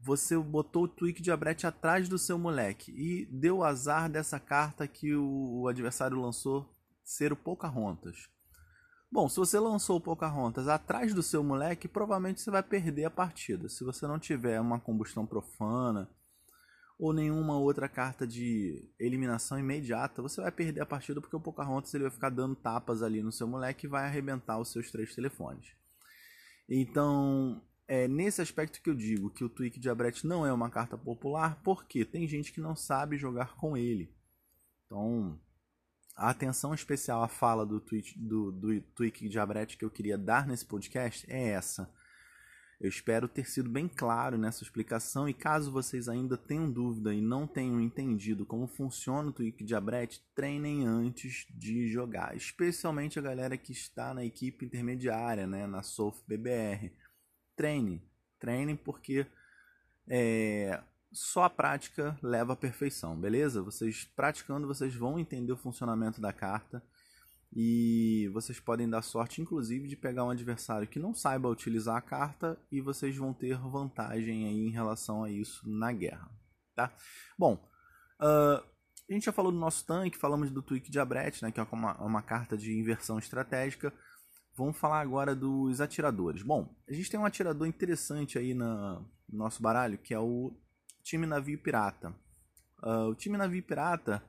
você 0.01 0.39
botou 0.39 0.85
o 0.85 0.89
tweak 0.89 1.21
de 1.21 1.31
Abrete 1.31 1.67
atrás 1.67 2.09
do 2.09 2.19
seu 2.19 2.39
moleque 2.39 2.93
e 2.93 3.27
deu 3.27 3.63
azar 3.63 4.09
dessa 4.09 4.41
carta 4.41 4.89
que 4.89 5.15
o, 5.15 5.63
o 5.63 5.69
adversário 5.69 6.21
lançou 6.21 6.75
ser 7.05 7.33
o 7.33 7.37
Pocahontas. 7.37 8.31
Bom, 9.11 9.27
se 9.27 9.37
você 9.37 9.59
lançou 9.59 9.97
o 9.97 10.01
Pocahontas 10.01 10.69
atrás 10.69 11.15
do 11.15 11.23
seu 11.23 11.43
moleque, 11.43 11.89
provavelmente 11.89 12.43
você 12.43 12.51
vai 12.51 12.63
perder 12.63 13.07
a 13.07 13.11
partida. 13.11 13.67
Se 13.69 13.83
você 13.83 14.07
não 14.07 14.19
tiver 14.19 14.61
uma 14.61 14.79
combustão 14.79 15.27
profana 15.27 16.11
ou 16.99 17.15
nenhuma 17.15 17.57
outra 17.59 17.89
carta 17.89 18.27
de 18.27 18.87
eliminação 18.99 19.59
imediata, 19.59 20.21
você 20.21 20.43
vai 20.43 20.53
perder 20.53 20.83
a 20.83 20.87
partida 20.87 21.23
porque 21.23 21.35
o 21.35 21.41
Pocahontas 21.41 21.95
ele 21.95 22.05
vai 22.05 22.13
ficar 22.13 22.29
dando 22.29 22.55
tapas 22.55 23.03
ali 23.03 23.23
no 23.23 23.33
seu 23.33 23.47
moleque 23.47 23.87
e 23.87 23.89
vai 23.89 24.05
arrebentar 24.05 24.59
os 24.59 24.71
seus 24.71 24.91
três 24.91 25.15
telefones. 25.15 25.73
Então, 26.69 27.63
é 27.87 28.07
nesse 28.07 28.43
aspecto 28.43 28.83
que 28.83 28.91
eu 28.91 28.95
digo 28.95 29.31
que 29.31 29.43
o 29.43 29.49
Tweak 29.49 29.81
de 29.81 29.89
Abret 29.89 30.27
não 30.27 30.45
é 30.45 30.53
uma 30.53 30.69
carta 30.69 30.99
popular, 30.99 31.63
porque 31.63 32.05
tem 32.05 32.29
gente 32.29 32.53
que 32.53 32.61
não 32.61 32.77
sabe 32.77 33.17
jogar 33.17 33.57
com 33.57 33.75
ele. 33.75 34.15
Então, 34.85 35.41
a 36.19 36.31
atenção 36.31 36.75
especial 36.75 37.23
à 37.23 37.29
fala 37.29 37.65
do, 37.65 37.79
tweet, 37.79 38.19
do, 38.19 38.51
do 38.51 38.81
Tweak 38.81 39.29
de 39.29 39.39
Abret 39.39 39.77
que 39.77 39.85
eu 39.85 39.91
queria 39.91 40.19
dar 40.19 40.49
nesse 40.49 40.67
podcast 40.67 41.25
é 41.31 41.51
essa. 41.51 41.89
Eu 42.81 42.89
espero 42.89 43.29
ter 43.29 43.49
sido 43.49 43.69
bem 43.71 43.89
claro 43.89 44.37
nessa 44.37 44.65
explicação 44.65 45.29
e 45.29 45.35
caso 45.35 45.71
vocês 45.71 46.09
ainda 46.09 46.37
tenham 46.37 46.71
dúvida 46.71 47.15
e 47.15 47.21
não 47.21 47.47
tenham 47.47 47.81
entendido 47.81 48.45
como 48.45 48.67
funciona 48.67 49.29
o 49.29 49.33
Tweak 49.33 49.65
de 49.65 49.77
Abret, 49.77 50.21
treinem 50.35 50.87
antes 50.87 51.47
de 51.51 51.89
jogar, 51.89 52.37
especialmente 52.37 53.19
a 53.19 53.23
galera 53.23 53.57
que 53.57 53.73
está 53.73 54.13
na 54.13 54.25
equipe 54.25 54.65
intermediária, 54.65 55.47
né, 55.47 55.69
na 55.69 55.83
SOF 55.83 56.21
BBR. 56.27 56.93
Treine, 57.57 58.03
treinem 58.41 58.77
porque 58.77 59.25
é, 60.09 60.81
só 61.13 61.45
a 61.45 61.51
prática 61.51 62.19
leva 62.23 62.53
à 62.53 62.57
perfeição, 62.57 63.19
beleza? 63.19 63.63
Vocês 63.63 64.05
praticando, 64.17 64.67
vocês 64.67 64.95
vão 64.95 65.19
entender 65.19 65.53
o 65.53 65.57
funcionamento 65.57 66.21
da 66.21 66.33
carta 66.33 66.83
e 67.53 68.29
vocês 68.33 68.61
podem 68.61 68.89
dar 68.89 69.03
sorte, 69.03 69.41
inclusive, 69.41 69.89
de 69.89 69.97
pegar 69.97 70.25
um 70.25 70.31
adversário 70.31 70.87
que 70.87 70.99
não 70.99 71.15
saiba 71.15 71.49
utilizar 71.49 71.97
a 71.97 72.03
carta 72.03 72.59
e 72.71 72.81
vocês 72.81 73.17
vão 73.17 73.33
ter 73.33 73.57
vantagem 73.59 74.47
aí 74.47 74.67
em 74.67 74.71
relação 74.71 75.25
a 75.25 75.31
isso 75.31 75.69
na 75.69 75.91
guerra, 75.93 76.31
tá? 76.75 76.93
Bom, 77.39 77.55
uh, 78.21 78.63
a 79.09 79.13
gente 79.13 79.25
já 79.25 79.33
falou 79.33 79.51
do 79.51 79.59
nosso 79.59 79.87
tanque, 79.87 80.19
falamos 80.19 80.51
do 80.51 80.61
Tweak 80.61 80.91
de 80.91 81.01
Abret, 81.01 81.43
né, 81.43 81.51
que 81.51 81.59
é 81.59 81.67
uma, 81.73 81.97
uma 82.03 82.23
carta 82.23 82.57
de 82.57 82.79
inversão 82.79 83.19
estratégica. 83.19 83.93
Vamos 84.55 84.77
falar 84.77 85.01
agora 85.01 85.35
dos 85.35 85.81
atiradores. 85.81 86.43
Bom, 86.43 86.77
a 86.87 86.93
gente 86.93 87.11
tem 87.11 87.19
um 87.19 87.25
atirador 87.25 87.67
interessante 87.67 88.39
aí 88.39 88.53
na, 88.53 89.01
no 89.27 89.39
nosso 89.39 89.63
baralho, 89.63 89.97
que 89.97 90.13
é 90.13 90.19
o 90.19 90.53
time 91.09 91.27
navio 91.27 91.59
pirata. 91.59 92.15
Uh, 92.83 93.09
o 93.11 93.15
time 93.15 93.39
navio 93.39 93.63
pirata 93.63 94.23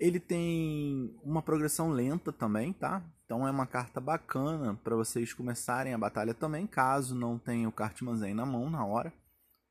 ele 0.00 0.18
tem 0.18 1.14
uma 1.22 1.42
progressão 1.42 1.90
lenta 1.90 2.32
também, 2.32 2.72
tá? 2.72 3.04
Então 3.24 3.46
é 3.46 3.50
uma 3.50 3.66
carta 3.66 4.00
bacana 4.00 4.74
para 4.82 4.96
vocês 4.96 5.32
começarem 5.32 5.92
a 5.94 5.98
batalha 5.98 6.34
também, 6.34 6.66
caso 6.66 7.14
não 7.14 7.38
tenha 7.38 7.68
o 7.68 7.72
Cartmanzen 7.72 8.34
na 8.34 8.44
mão 8.44 8.68
na 8.70 8.84
hora. 8.84 9.12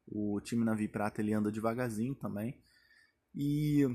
O 0.08 0.39
time 0.42 0.63
navio 0.63 0.89
pirata 0.89 1.22
ele 1.22 1.34
anda 1.34 1.51
devagarzinho 1.51 2.15
também. 2.15 2.62
E 3.36 3.86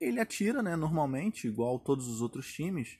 ele 0.00 0.20
atira, 0.20 0.62
né, 0.62 0.74
normalmente, 0.74 1.46
igual 1.46 1.78
todos 1.78 2.08
os 2.08 2.20
outros 2.22 2.50
times. 2.52 2.98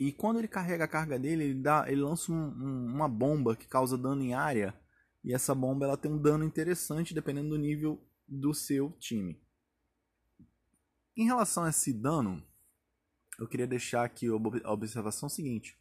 E 0.00 0.12
quando 0.12 0.38
ele 0.38 0.48
carrega 0.48 0.84
a 0.84 0.88
carga 0.88 1.18
dele, 1.18 1.44
ele, 1.44 1.62
dá, 1.62 1.84
ele 1.86 2.00
lança 2.00 2.32
um, 2.32 2.36
um, 2.36 2.94
uma 2.94 3.08
bomba 3.08 3.54
que 3.54 3.66
causa 3.66 3.98
dano 3.98 4.22
em 4.22 4.32
área. 4.32 4.74
E 5.28 5.34
essa 5.34 5.54
bomba 5.54 5.84
ela 5.84 5.96
tem 5.98 6.10
um 6.10 6.16
dano 6.16 6.42
interessante 6.42 7.12
dependendo 7.12 7.50
do 7.50 7.58
nível 7.58 8.02
do 8.26 8.54
seu 8.54 8.92
time. 8.92 9.38
Em 11.14 11.26
relação 11.26 11.64
a 11.64 11.68
esse 11.68 11.92
dano, 11.92 12.42
eu 13.38 13.46
queria 13.46 13.66
deixar 13.66 14.04
aqui 14.04 14.26
a 14.64 14.72
observação 14.72 15.28
seguinte. 15.28 15.78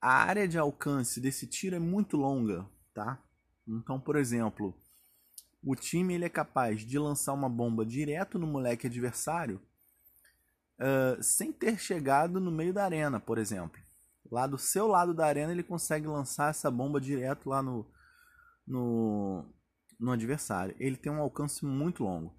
A 0.00 0.24
área 0.24 0.48
de 0.48 0.56
alcance 0.56 1.20
desse 1.20 1.46
tiro 1.46 1.76
é 1.76 1.78
muito 1.78 2.16
longa, 2.16 2.66
tá? 2.94 3.22
Então, 3.66 4.00
por 4.00 4.16
exemplo, 4.16 4.74
o 5.62 5.76
time 5.76 6.14
ele 6.14 6.24
é 6.24 6.30
capaz 6.30 6.80
de 6.80 6.98
lançar 6.98 7.34
uma 7.34 7.48
bomba 7.48 7.84
direto 7.84 8.38
no 8.38 8.46
moleque 8.46 8.86
adversário 8.86 9.60
uh, 10.80 11.22
sem 11.22 11.52
ter 11.52 11.78
chegado 11.78 12.40
no 12.40 12.50
meio 12.50 12.72
da 12.72 12.86
arena, 12.86 13.20
por 13.20 13.36
exemplo. 13.36 13.78
Lá 14.30 14.46
do 14.46 14.56
seu 14.56 14.86
lado 14.86 15.12
da 15.12 15.26
arena 15.26 15.52
ele 15.52 15.62
consegue 15.62 16.06
lançar 16.06 16.48
essa 16.48 16.70
bomba 16.70 16.98
direto 16.98 17.50
lá 17.50 17.62
no, 17.62 17.86
no, 18.68 19.44
no 19.98 20.12
adversário. 20.12 20.76
Ele 20.78 20.96
tem 20.96 21.10
um 21.10 21.20
alcance 21.20 21.64
muito 21.64 22.04
longo. 22.04 22.36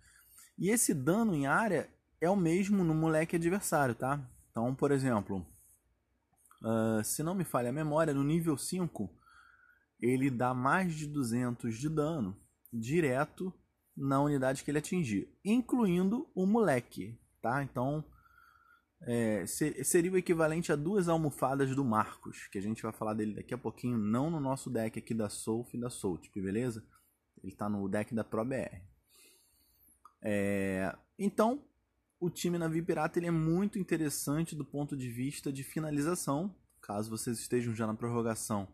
E 0.57 0.69
esse 0.69 0.93
dano 0.93 1.33
em 1.33 1.47
área 1.47 1.89
é 2.21 2.29
o 2.29 2.35
mesmo 2.35 2.83
no 2.83 2.93
moleque 2.93 3.35
adversário, 3.35 3.95
tá? 3.95 4.21
Então, 4.51 4.75
por 4.75 4.91
exemplo, 4.91 5.45
uh, 6.61 7.03
se 7.03 7.23
não 7.23 7.33
me 7.33 7.43
falha 7.43 7.69
a 7.69 7.73
memória, 7.73 8.13
no 8.13 8.23
nível 8.23 8.57
5 8.57 9.17
ele 10.01 10.29
dá 10.29 10.53
mais 10.53 10.95
de 10.95 11.05
200 11.07 11.77
de 11.77 11.89
dano 11.89 12.37
direto 12.71 13.53
na 13.95 14.21
unidade 14.21 14.63
que 14.63 14.71
ele 14.71 14.77
atingir, 14.77 15.27
incluindo 15.43 16.29
o 16.33 16.45
moleque, 16.45 17.19
tá? 17.41 17.61
Então, 17.63 18.03
é, 19.01 19.45
seria 19.47 20.11
o 20.11 20.17
equivalente 20.17 20.71
a 20.71 20.75
duas 20.75 21.07
almofadas 21.07 21.75
do 21.75 21.85
Marcos, 21.85 22.47
que 22.47 22.57
a 22.57 22.61
gente 22.61 22.83
vai 22.83 22.91
falar 22.91 23.13
dele 23.13 23.35
daqui 23.35 23.53
a 23.53 23.57
pouquinho, 23.57 23.97
não 23.97 24.29
no 24.29 24.39
nosso 24.39 24.69
deck 24.69 24.99
aqui 24.99 25.13
da 25.13 25.29
Soulf 25.29 25.73
e 25.73 25.79
da 25.79 25.89
Soultip, 25.89 26.41
beleza? 26.41 26.83
Ele 27.41 27.53
está 27.53 27.69
no 27.69 27.87
deck 27.87 28.13
da 28.13 28.23
ProBR. 28.23 28.81
É, 30.21 30.95
então, 31.17 31.63
o 32.19 32.29
time 32.29 32.57
Navi 32.57 32.81
Pirata 32.81 33.17
ele 33.17 33.27
é 33.27 33.31
muito 33.31 33.79
interessante 33.79 34.55
do 34.55 34.65
ponto 34.65 34.97
de 34.97 35.09
vista 35.09 35.51
de 35.51 35.63
finalização. 35.63 36.53
Caso 36.81 37.09
vocês 37.09 37.39
estejam 37.39 37.73
já 37.73 37.87
na 37.87 37.93
prorrogação, 37.93 38.67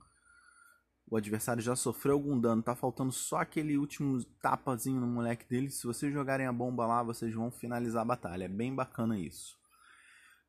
o 1.08 1.16
adversário 1.16 1.62
já 1.62 1.76
sofreu 1.76 2.16
algum 2.16 2.40
dano, 2.40 2.64
tá 2.64 2.74
faltando 2.74 3.12
só 3.12 3.38
aquele 3.38 3.78
último 3.78 4.24
tapazinho 4.42 5.00
no 5.00 5.06
moleque 5.06 5.48
dele. 5.48 5.70
Se 5.70 5.86
vocês 5.86 6.12
jogarem 6.12 6.48
a 6.48 6.54
bomba 6.54 6.88
lá, 6.88 7.04
vocês 7.04 7.34
vão 7.34 7.52
finalizar 7.52 8.02
a 8.02 8.06
batalha. 8.06 8.46
É 8.46 8.50
bem 8.50 8.74
bacana 8.74 9.20
isso. 9.20 9.56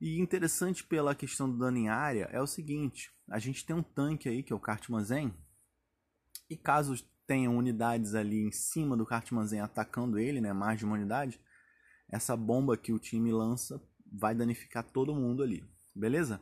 E 0.00 0.20
interessante 0.20 0.84
pela 0.84 1.14
questão 1.14 1.50
do 1.50 1.58
dano 1.58 1.78
em 1.78 1.88
área 1.88 2.28
é 2.32 2.40
o 2.40 2.46
seguinte: 2.46 3.10
a 3.28 3.38
gente 3.38 3.64
tem 3.64 3.74
um 3.74 3.82
tanque 3.82 4.28
aí 4.28 4.42
que 4.42 4.52
é 4.52 4.56
o 4.56 4.60
Cartmanzen, 4.60 5.34
e 6.48 6.56
caso 6.56 6.94
tenham 7.26 7.56
unidades 7.56 8.14
ali 8.14 8.40
em 8.40 8.52
cima 8.52 8.96
do 8.96 9.06
Cartmanzen 9.06 9.60
atacando 9.60 10.18
ele, 10.18 10.40
né, 10.40 10.52
mais 10.52 10.78
de 10.78 10.84
uma 10.84 10.94
unidade, 10.94 11.40
essa 12.08 12.36
bomba 12.36 12.76
que 12.76 12.92
o 12.92 12.98
time 12.98 13.32
lança 13.32 13.82
vai 14.10 14.34
danificar 14.34 14.84
todo 14.84 15.14
mundo 15.14 15.42
ali, 15.42 15.64
beleza? 15.94 16.40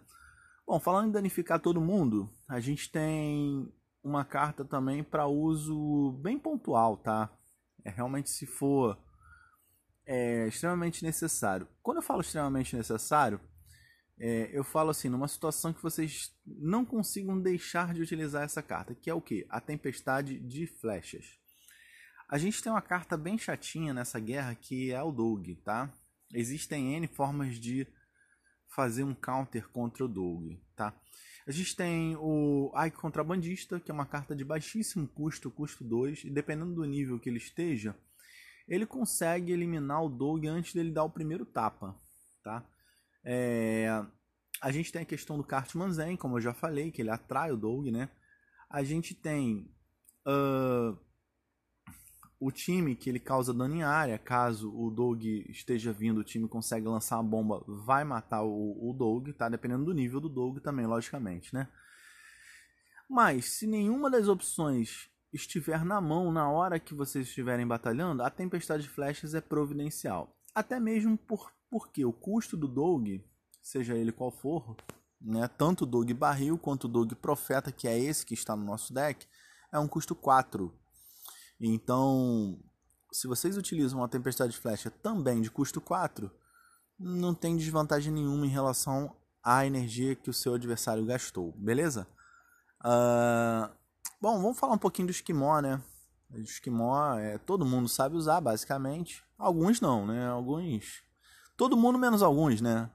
Bom, 0.66 0.78
falando 0.78 1.08
em 1.08 1.12
danificar 1.12 1.60
todo 1.60 1.80
mundo, 1.80 2.30
a 2.48 2.60
gente 2.60 2.90
tem 2.90 3.72
uma 4.02 4.24
carta 4.24 4.64
também 4.64 5.02
para 5.02 5.26
uso 5.26 6.12
bem 6.22 6.38
pontual, 6.38 6.96
tá? 6.96 7.30
É 7.82 7.90
realmente 7.90 8.30
se 8.30 8.46
for 8.46 8.98
é, 10.06 10.46
extremamente 10.46 11.02
necessário. 11.04 11.68
Quando 11.82 11.98
eu 11.98 12.02
falo 12.02 12.20
extremamente 12.20 12.76
necessário, 12.76 13.40
é, 14.18 14.50
eu 14.52 14.62
falo 14.62 14.90
assim, 14.90 15.08
numa 15.08 15.28
situação 15.28 15.72
que 15.72 15.82
vocês 15.82 16.32
não 16.46 16.84
consigam 16.84 17.40
deixar 17.40 17.92
de 17.92 18.02
utilizar 18.02 18.42
essa 18.42 18.62
carta, 18.62 18.94
que 18.94 19.10
é 19.10 19.14
o 19.14 19.20
que? 19.20 19.46
A 19.48 19.60
Tempestade 19.60 20.38
de 20.38 20.66
Flechas. 20.66 21.38
A 22.28 22.38
gente 22.38 22.62
tem 22.62 22.72
uma 22.72 22.82
carta 22.82 23.16
bem 23.16 23.36
chatinha 23.36 23.92
nessa 23.92 24.18
guerra 24.18 24.54
que 24.54 24.92
é 24.92 25.02
o 25.02 25.12
Doug, 25.12 25.48
tá? 25.64 25.92
Existem 26.32 26.94
N 26.94 27.06
formas 27.06 27.56
de 27.56 27.86
fazer 28.74 29.04
um 29.04 29.14
counter 29.14 29.68
contra 29.68 30.04
o 30.04 30.08
Doug, 30.08 30.52
tá? 30.74 30.92
A 31.46 31.52
gente 31.52 31.76
tem 31.76 32.16
o 32.16 32.72
Ike 32.86 32.96
Contrabandista, 32.96 33.78
que 33.78 33.90
é 33.90 33.94
uma 33.94 34.06
carta 34.06 34.34
de 34.34 34.44
baixíssimo 34.44 35.06
custo, 35.06 35.50
custo 35.50 35.84
2, 35.84 36.24
e 36.24 36.30
dependendo 36.30 36.74
do 36.74 36.84
nível 36.84 37.20
que 37.20 37.28
ele 37.28 37.36
esteja, 37.36 37.94
ele 38.66 38.86
consegue 38.86 39.52
eliminar 39.52 40.04
o 40.04 40.08
Doug 40.08 40.44
antes 40.46 40.74
dele 40.74 40.90
dar 40.90 41.04
o 41.04 41.10
primeiro 41.10 41.44
tapa, 41.44 41.94
tá? 42.42 42.64
É, 43.24 43.88
a 44.60 44.70
gente 44.70 44.92
tem 44.92 45.02
a 45.02 45.06
questão 45.06 45.36
do 45.36 45.44
Cartman 45.44 45.92
Zen, 45.92 46.16
como 46.16 46.36
eu 46.36 46.40
já 46.40 46.54
falei, 46.54 46.90
que 46.90 47.02
ele 47.02 47.10
atrai 47.10 47.52
o 47.52 47.56
Doug, 47.56 47.88
né? 47.88 48.08
A 48.70 48.82
gente 48.82 49.14
tem 49.14 49.70
uh, 50.26 50.98
o 52.40 52.50
time 52.50 52.96
que 52.96 53.08
ele 53.08 53.20
causa 53.20 53.54
dano 53.54 53.74
em 53.74 53.82
área. 53.82 54.18
Caso 54.18 54.74
o 54.74 54.90
Doug 54.90 55.22
esteja 55.24 55.92
vindo, 55.92 56.18
o 56.18 56.24
time 56.24 56.48
consegue 56.48 56.86
lançar 56.86 57.18
a 57.18 57.22
bomba, 57.22 57.62
vai 57.66 58.04
matar 58.04 58.42
o, 58.42 58.90
o 58.90 58.92
Doug, 58.92 59.28
tá? 59.30 59.48
Dependendo 59.48 59.84
do 59.84 59.94
nível 59.94 60.20
do 60.20 60.28
Doug 60.28 60.58
também, 60.58 60.86
logicamente, 60.86 61.54
né? 61.54 61.68
Mas 63.08 63.58
se 63.58 63.66
nenhuma 63.66 64.10
das 64.10 64.28
opções 64.28 65.10
estiver 65.34 65.84
na 65.84 66.00
mão 66.00 66.32
na 66.32 66.48
hora 66.48 66.78
que 66.78 66.94
vocês 66.94 67.26
estiverem 67.26 67.66
batalhando, 67.66 68.22
a 68.22 68.30
tempestade 68.30 68.84
de 68.84 68.88
flechas 68.88 69.34
é 69.34 69.40
providencial. 69.40 70.34
Até 70.54 70.78
mesmo 70.78 71.18
por 71.18 71.52
porque 71.68 72.04
o 72.04 72.12
custo 72.12 72.56
do 72.56 72.68
Doug, 72.68 73.08
seja 73.60 73.96
ele 73.96 74.12
qual 74.12 74.30
for, 74.30 74.76
né, 75.20 75.48
tanto 75.58 75.82
o 75.82 75.86
Doug 75.86 76.08
Barril 76.12 76.56
quanto 76.56 76.84
o 76.84 76.88
Doug 76.88 77.14
Profeta, 77.14 77.72
que 77.72 77.88
é 77.88 77.98
esse 77.98 78.24
que 78.24 78.32
está 78.32 78.54
no 78.54 78.64
nosso 78.64 78.94
deck, 78.94 79.26
é 79.72 79.78
um 79.80 79.88
custo 79.88 80.14
4. 80.14 80.72
Então, 81.60 82.56
se 83.12 83.26
vocês 83.26 83.56
utilizam 83.56 84.04
a 84.04 84.08
Tempestade 84.08 84.52
de 84.52 84.58
Flecha 84.58 84.88
também 84.88 85.40
de 85.40 85.50
custo 85.50 85.80
4, 85.80 86.30
não 86.96 87.34
tem 87.34 87.56
desvantagem 87.56 88.12
nenhuma 88.12 88.46
em 88.46 88.50
relação 88.50 89.16
à 89.42 89.66
energia 89.66 90.14
que 90.14 90.30
o 90.30 90.34
seu 90.34 90.54
adversário 90.54 91.04
gastou, 91.04 91.50
beleza? 91.56 92.06
Uh, 92.84 93.68
bom, 94.24 94.40
vamos 94.40 94.58
falar 94.58 94.72
um 94.72 94.78
pouquinho 94.78 95.08
do 95.08 95.10
Esquimó, 95.10 95.60
né? 95.60 95.82
O 96.32 96.38
Esquimó, 96.38 97.18
é, 97.18 97.36
todo 97.36 97.62
mundo 97.62 97.90
sabe 97.90 98.16
usar, 98.16 98.40
basicamente. 98.40 99.22
Alguns 99.36 99.82
não, 99.82 100.06
né? 100.06 100.26
Alguns 100.28 101.02
Todo 101.58 101.76
mundo 101.76 101.98
menos 101.98 102.22
alguns, 102.22 102.62
né? 102.62 102.90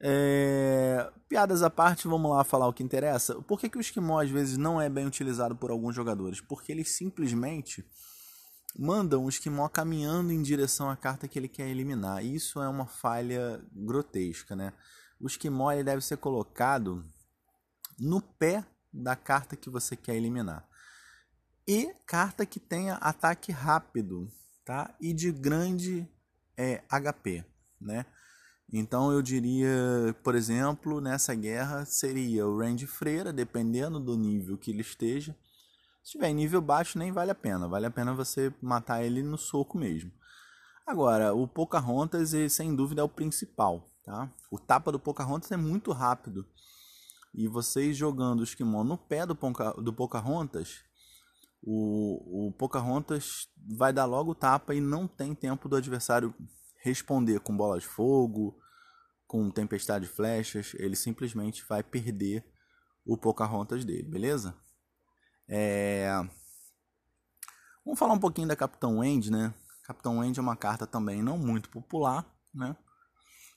É... 0.00 1.12
Piadas 1.28 1.62
à 1.62 1.68
parte, 1.68 2.08
vamos 2.08 2.30
lá 2.30 2.42
falar 2.42 2.66
o 2.66 2.72
que 2.72 2.82
interessa. 2.82 3.42
Por 3.42 3.60
que, 3.60 3.68
que 3.68 3.76
o 3.76 3.80
esquimó 3.80 4.18
às 4.20 4.30
vezes 4.30 4.56
não 4.56 4.80
é 4.80 4.88
bem 4.88 5.06
utilizado 5.06 5.54
por 5.54 5.70
alguns 5.70 5.94
jogadores? 5.94 6.40
Porque 6.40 6.72
eles 6.72 6.96
simplesmente 6.96 7.84
mandam 8.78 9.22
o 9.22 9.28
esquimó 9.28 9.68
caminhando 9.68 10.32
em 10.32 10.40
direção 10.40 10.88
à 10.88 10.96
carta 10.96 11.28
que 11.28 11.38
ele 11.38 11.46
quer 11.46 11.68
eliminar. 11.68 12.24
Isso 12.24 12.62
é 12.62 12.68
uma 12.68 12.86
falha 12.86 13.62
grotesca, 13.70 14.56
né? 14.56 14.72
O 15.20 15.26
esquimó 15.26 15.70
ele 15.70 15.84
deve 15.84 16.00
ser 16.00 16.16
colocado 16.16 17.04
no 17.98 18.22
pé 18.22 18.64
da 18.92 19.14
carta 19.14 19.56
que 19.56 19.70
você 19.70 19.96
quer 19.96 20.16
eliminar. 20.16 20.66
E 21.66 21.94
carta 22.06 22.44
que 22.44 22.58
tenha 22.58 22.94
ataque 22.94 23.52
rápido, 23.52 24.30
tá? 24.64 24.94
E 25.00 25.12
de 25.12 25.30
grande 25.30 26.08
é 26.56 26.82
HP, 26.88 27.44
né? 27.80 28.04
Então 28.72 29.10
eu 29.10 29.20
diria, 29.20 29.68
por 30.22 30.34
exemplo, 30.34 31.00
nessa 31.00 31.34
guerra 31.34 31.84
seria 31.84 32.46
o 32.46 32.58
Randy 32.58 32.86
Freira, 32.86 33.32
dependendo 33.32 33.98
do 33.98 34.16
nível 34.16 34.56
que 34.56 34.70
ele 34.70 34.80
esteja, 34.80 35.36
Se 36.02 36.12
tiver 36.12 36.32
nível 36.32 36.60
baixo, 36.60 36.98
nem 36.98 37.12
vale 37.12 37.30
a 37.30 37.34
pena. 37.34 37.68
Vale 37.68 37.86
a 37.86 37.90
pena 37.90 38.14
você 38.14 38.52
matar 38.60 39.04
ele 39.04 39.22
no 39.22 39.36
soco 39.36 39.76
mesmo. 39.76 40.10
Agora, 40.86 41.34
o 41.34 41.46
Pocahontas, 41.46 42.32
sem 42.52 42.74
dúvida, 42.74 43.02
é 43.02 43.04
o 43.04 43.08
principal. 43.08 43.88
Tá? 44.04 44.32
O 44.50 44.58
tapa 44.58 44.90
do 44.90 44.98
Pocahontas 44.98 45.52
é 45.52 45.56
muito 45.56 45.92
rápido. 45.92 46.46
E 47.32 47.46
vocês 47.46 47.96
jogando 47.96 48.40
o 48.40 48.44
Esquimó 48.44 48.82
no 48.82 48.98
pé 48.98 49.24
do, 49.24 49.36
Ponca, 49.36 49.72
do 49.74 49.92
Pocahontas, 49.92 50.82
o, 51.62 52.48
o 52.48 52.52
Pocahontas 52.52 53.48
vai 53.56 53.92
dar 53.92 54.04
logo 54.04 54.34
tapa 54.34 54.74
e 54.74 54.80
não 54.80 55.06
tem 55.06 55.34
tempo 55.34 55.68
do 55.68 55.76
adversário 55.76 56.34
responder 56.82 57.40
com 57.40 57.56
bola 57.56 57.78
de 57.78 57.86
fogo, 57.86 58.58
com 59.26 59.50
tempestade 59.50 60.06
de 60.06 60.12
flechas. 60.12 60.74
Ele 60.74 60.96
simplesmente 60.96 61.64
vai 61.68 61.82
perder 61.82 62.44
o 63.04 63.16
Pocahontas 63.16 63.84
dele, 63.84 64.08
beleza? 64.08 64.54
É... 65.48 66.10
Vamos 67.84 67.98
falar 67.98 68.14
um 68.14 68.18
pouquinho 68.18 68.48
da 68.48 68.56
Capitão 68.56 68.98
Wendy, 68.98 69.30
né? 69.30 69.54
Capitão 69.84 70.18
Wendy 70.18 70.38
é 70.38 70.42
uma 70.42 70.56
carta 70.56 70.86
também 70.86 71.22
não 71.22 71.38
muito 71.38 71.68
popular, 71.68 72.24
né? 72.54 72.76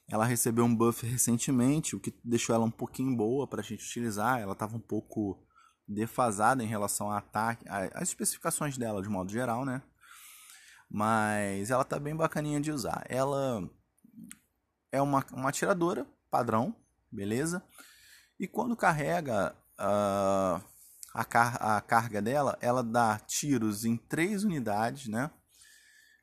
Ela 0.10 0.26
recebeu 0.26 0.66
um 0.66 0.76
buff 0.76 1.06
recentemente, 1.06 1.96
o 1.96 2.00
que 2.00 2.14
deixou 2.24 2.54
ela 2.56 2.66
um 2.66 2.72
pouquinho 2.72 3.16
boa 3.16 3.48
para 3.48 3.62
a 3.62 3.64
gente 3.64 3.86
utilizar. 3.86 4.40
Ela 4.40 4.54
estava 4.54 4.76
um 4.76 4.82
pouco 4.82 5.44
defasada 5.88 6.64
em 6.64 6.68
relação 6.68 7.08
ao 7.08 7.18
ataque, 7.18 7.66
as 7.68 8.10
especificações 8.10 8.78
dela 8.78 9.02
de 9.02 9.10
modo 9.10 9.32
geral, 9.32 9.66
né? 9.66 9.82
Mas 10.90 11.72
ela 11.72 11.84
tá 11.84 12.00
bem 12.00 12.16
bacaninha 12.16 12.62
de 12.62 12.72
usar. 12.72 13.04
Ela 13.10 13.68
é 14.92 15.02
uma, 15.02 15.26
uma 15.34 15.50
atiradora 15.50 16.06
padrão, 16.30 16.76
beleza? 17.12 17.64
E 18.40 18.48
quando 18.48 18.76
carrega 18.76 19.56
uh, 19.80 20.64
a, 21.14 21.26
car 21.26 21.58
a 21.62 21.82
carga 21.82 22.22
dela, 22.22 22.58
ela 22.62 22.84
dá 22.84 23.20
tiros 23.20 23.86
em 23.86 23.98
três 23.98 24.44
unidades, 24.44 25.08
né? 25.08 25.32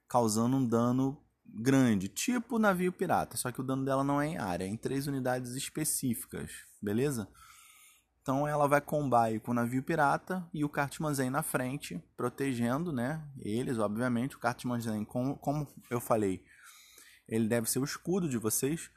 Causando 0.09 0.57
um 0.57 0.67
dano 0.67 1.21
grande, 1.55 2.09
tipo 2.09 2.59
navio 2.59 2.93
pirata, 2.93 3.37
só 3.37 3.51
que 3.51 3.61
o 3.61 3.65
dano 3.65 3.85
dela 3.85 4.05
não 4.05 4.21
é 4.21 4.29
em 4.29 4.39
área, 4.39 4.65
é 4.65 4.69
em 4.69 4.77
três 4.77 5.07
unidades 5.07 5.55
específicas, 5.55 6.51
beleza? 6.81 7.29
Então 8.23 8.47
ela 8.47 8.69
vai 8.69 8.81
combar 8.81 9.39
com 9.41 9.51
o 9.51 9.55
navio 9.55 9.83
pirata 9.83 10.47
e 10.53 10.65
o 10.65 10.69
Cartmanzen 10.69 11.31
na 11.31 11.43
frente, 11.43 12.03
protegendo, 12.17 12.93
né? 12.93 13.27
Eles, 13.39 13.79
obviamente, 13.79 14.37
o 14.37 14.39
Cartmanzen, 14.39 15.05
como, 15.05 15.37
como 15.37 15.67
eu 15.91 16.01
falei, 16.01 16.45
ele 17.27 17.49
deve 17.49 17.71
ser 17.71 17.79
o 17.79 17.85
escudo 17.85 18.29
de 18.29 18.37
vocês. 18.37 18.91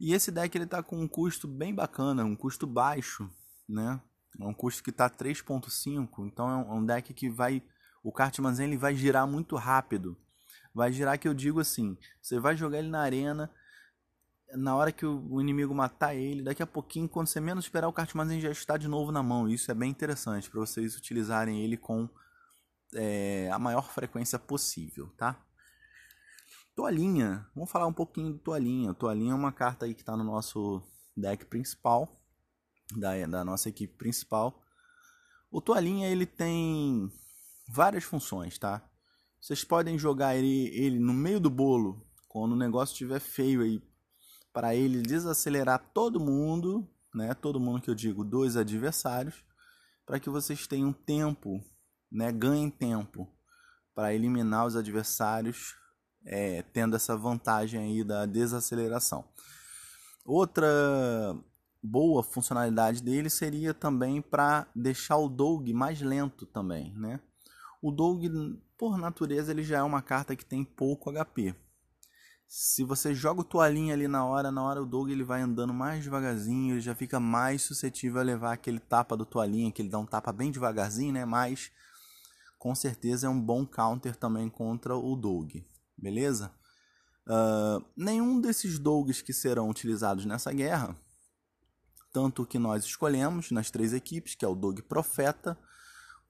E 0.00 0.14
esse 0.14 0.30
deck 0.32 0.56
ele 0.56 0.66
tá 0.66 0.82
com 0.82 1.00
um 1.00 1.06
custo 1.06 1.46
bem 1.46 1.74
bacana, 1.74 2.24
um 2.24 2.34
custo 2.34 2.66
baixo, 2.66 3.30
né? 3.68 4.00
É 4.40 4.44
um 4.44 4.54
custo 4.54 4.82
que 4.82 4.90
tá 4.90 5.08
3.5, 5.08 6.26
então 6.26 6.48
é 6.48 6.72
um 6.72 6.84
deck 6.84 7.12
que 7.12 7.28
vai 7.28 7.62
o 8.02 8.10
Cartmanzen 8.10 8.66
ele 8.66 8.76
vai 8.76 8.96
girar 8.96 9.26
muito 9.26 9.54
rápido. 9.54 10.18
Vai 10.74 10.92
girar 10.92 11.18
que 11.18 11.28
eu 11.28 11.34
digo 11.34 11.60
assim, 11.60 11.96
você 12.20 12.38
vai 12.40 12.56
jogar 12.56 12.78
ele 12.78 12.88
na 12.88 13.00
arena, 13.00 13.50
na 14.54 14.76
hora 14.76 14.92
que 14.92 15.04
o 15.06 15.40
inimigo 15.40 15.74
matar 15.74 16.14
ele, 16.14 16.42
daqui 16.42 16.62
a 16.62 16.66
pouquinho, 16.66 17.08
quando 17.08 17.26
você 17.26 17.40
menos 17.40 17.64
esperar, 17.64 17.88
o 17.88 17.92
Cartmanzen 17.92 18.40
já 18.40 18.50
está 18.50 18.76
de 18.76 18.88
novo 18.88 19.10
na 19.10 19.22
mão. 19.22 19.48
Isso 19.48 19.70
é 19.70 19.74
bem 19.74 19.90
interessante 19.90 20.50
para 20.50 20.60
vocês 20.60 20.96
utilizarem 20.96 21.62
ele 21.62 21.76
com 21.76 22.08
é, 22.94 23.50
a 23.50 23.58
maior 23.58 23.90
frequência 23.90 24.38
possível, 24.38 25.08
tá? 25.16 25.42
Toalhinha, 26.74 27.46
vamos 27.54 27.70
falar 27.70 27.86
um 27.86 27.92
pouquinho 27.92 28.32
do 28.32 28.38
Toalhinha. 28.38 28.94
Toalhinha 28.94 29.32
é 29.32 29.34
uma 29.34 29.52
carta 29.52 29.84
aí 29.84 29.94
que 29.94 30.00
está 30.00 30.16
no 30.16 30.24
nosso 30.24 30.82
deck 31.16 31.44
principal, 31.46 32.20
da, 32.96 33.26
da 33.26 33.44
nossa 33.44 33.68
equipe 33.68 33.94
principal. 33.96 34.62
O 35.50 35.60
Toalhinha 35.60 36.08
ele 36.08 36.24
tem 36.26 37.10
várias 37.68 38.04
funções, 38.04 38.58
tá? 38.58 38.82
Vocês 39.42 39.64
podem 39.64 39.98
jogar 39.98 40.36
ele, 40.36 40.68
ele 40.68 41.00
no 41.00 41.12
meio 41.12 41.40
do 41.40 41.50
bolo, 41.50 42.06
quando 42.28 42.52
o 42.52 42.56
negócio 42.56 42.92
estiver 42.92 43.18
feio 43.18 43.62
aí, 43.62 43.82
para 44.52 44.72
ele 44.76 45.02
desacelerar 45.02 45.90
todo 45.92 46.20
mundo, 46.20 46.88
né? 47.12 47.34
Todo 47.34 47.58
mundo 47.58 47.82
que 47.82 47.90
eu 47.90 47.94
digo, 47.94 48.22
dois 48.22 48.56
adversários, 48.56 49.44
para 50.06 50.20
que 50.20 50.30
vocês 50.30 50.68
tenham 50.68 50.92
tempo, 50.92 51.60
né? 52.10 52.30
Ganhem 52.30 52.70
tempo 52.70 53.28
para 53.92 54.14
eliminar 54.14 54.64
os 54.64 54.76
adversários 54.76 55.74
é, 56.24 56.62
tendo 56.62 56.94
essa 56.94 57.16
vantagem 57.16 57.80
aí 57.80 58.04
da 58.04 58.24
desaceleração. 58.26 59.28
Outra 60.24 60.68
boa 61.82 62.22
funcionalidade 62.22 63.02
dele 63.02 63.28
seria 63.28 63.74
também 63.74 64.22
para 64.22 64.68
deixar 64.72 65.16
o 65.16 65.28
Dog 65.28 65.72
mais 65.72 66.00
lento 66.00 66.46
também, 66.46 66.94
né? 66.94 67.20
O 67.82 67.90
Dog, 67.90 68.30
por 68.78 68.96
natureza, 68.96 69.50
ele 69.50 69.62
já 69.62 69.78
é 69.78 69.82
uma 69.82 70.00
carta 70.00 70.34
que 70.34 70.44
tem 70.44 70.64
pouco 70.64 71.12
HP. 71.12 71.54
Se 72.46 72.84
você 72.84 73.14
joga 73.14 73.40
o 73.40 73.44
toalhinha 73.44 73.92
ali 73.92 74.08
na 74.08 74.24
hora, 74.24 74.50
na 74.50 74.62
hora 74.62 74.82
o 74.82 74.86
Dog 74.86 75.10
ele 75.10 75.24
vai 75.24 75.42
andando 75.42 75.74
mais 75.74 76.04
devagarzinho, 76.04 76.74
ele 76.74 76.80
já 76.80 76.94
fica 76.94 77.18
mais 77.18 77.62
suscetível 77.62 78.20
a 78.20 78.24
levar 78.24 78.52
aquele 78.52 78.78
tapa 78.78 79.16
do 79.16 79.26
toalhinha, 79.26 79.72
que 79.72 79.82
ele 79.82 79.88
dá 79.88 79.98
um 79.98 80.06
tapa 80.06 80.32
bem 80.32 80.50
devagarzinho, 80.50 81.12
né? 81.12 81.24
Mas 81.24 81.70
com 82.58 82.74
certeza 82.74 83.26
é 83.26 83.30
um 83.30 83.40
bom 83.40 83.66
counter 83.66 84.14
também 84.16 84.48
contra 84.48 84.96
o 84.96 85.16
Dog 85.16 85.66
beleza? 86.02 86.52
Uh, 87.26 87.84
nenhum 87.96 88.40
desses 88.40 88.78
dogs 88.78 89.22
que 89.22 89.32
serão 89.32 89.70
utilizados 89.70 90.24
nessa 90.24 90.52
guerra, 90.52 90.96
tanto 92.12 92.42
o 92.42 92.46
que 92.46 92.58
nós 92.58 92.84
escolhemos 92.84 93.52
nas 93.52 93.70
três 93.70 93.92
equipes, 93.92 94.34
que 94.34 94.44
é 94.44 94.48
o 94.48 94.56
dog 94.56 94.82
profeta, 94.82 95.56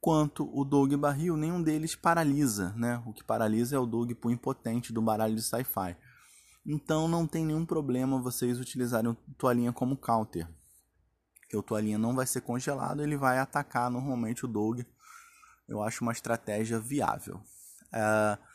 quanto 0.03 0.51
o 0.53 0.65
dog 0.65 0.95
barril, 0.97 1.37
nenhum 1.37 1.63
deles 1.63 1.95
paralisa, 1.95 2.75
né? 2.77 3.03
O 3.07 3.13
que 3.15 3.25
paralisa 3.25 3.77
é 3.77 3.79
o 3.79 3.87
dog 3.87 4.15
punho 4.17 4.37
potente 4.37 4.93
do 4.93 5.01
baralho 5.01 5.35
de 5.35 5.43
sci-fi. 5.43 5.97
Então 6.67 7.09
não 7.09 7.27
tem 7.27 7.47
nenhum 7.47 7.65
problema 7.65 8.21
vocês 8.21 8.61
utilizarem 8.61 9.17
toalhinha 9.39 9.73
como 9.73 9.97
counter. 9.97 10.47
Que 11.49 11.57
o 11.57 11.63
toalhinha 11.63 11.99
não 11.99 12.15
vai 12.15 12.27
ser 12.27 12.41
congelado, 12.41 13.03
ele 13.03 13.17
vai 13.17 13.39
atacar 13.39 13.91
normalmente 13.91 14.45
o 14.45 14.49
dog. 14.49 14.85
Eu 15.69 15.81
acho 15.81 16.03
uma 16.03 16.13
estratégia 16.13 16.79
viável. 16.79 17.41
Uh, 17.87 18.53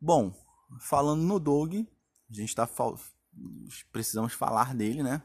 Bom, 0.00 0.32
falando 0.78 1.22
no 1.22 1.40
Doug, 1.40 1.74
a 1.74 2.34
gente 2.34 2.54
tá 2.54 2.68
precisamos 3.90 4.34
falar 4.34 4.74
dele, 4.74 5.02
né? 5.02 5.22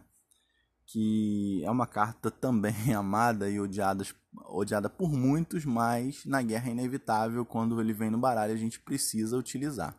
Que 0.86 1.64
é 1.64 1.72
uma 1.72 1.88
carta 1.88 2.30
também 2.32 2.94
amada 2.94 3.50
e 3.50 3.60
odiada, 3.60 4.06
odiada 4.48 4.90
por 4.90 5.12
muitos, 5.12 5.66
mas 5.66 6.26
na 6.26 6.42
guerra 6.42 6.70
é 6.70 6.72
inevitável, 6.72 7.46
quando 7.46 7.80
ele 7.80 7.94
vem 7.94 8.10
no 8.10 8.18
baralho, 8.18 8.54
a 8.54 8.58
gente 8.58 8.80
precisa 8.80 9.38
utilizar. 9.38 9.96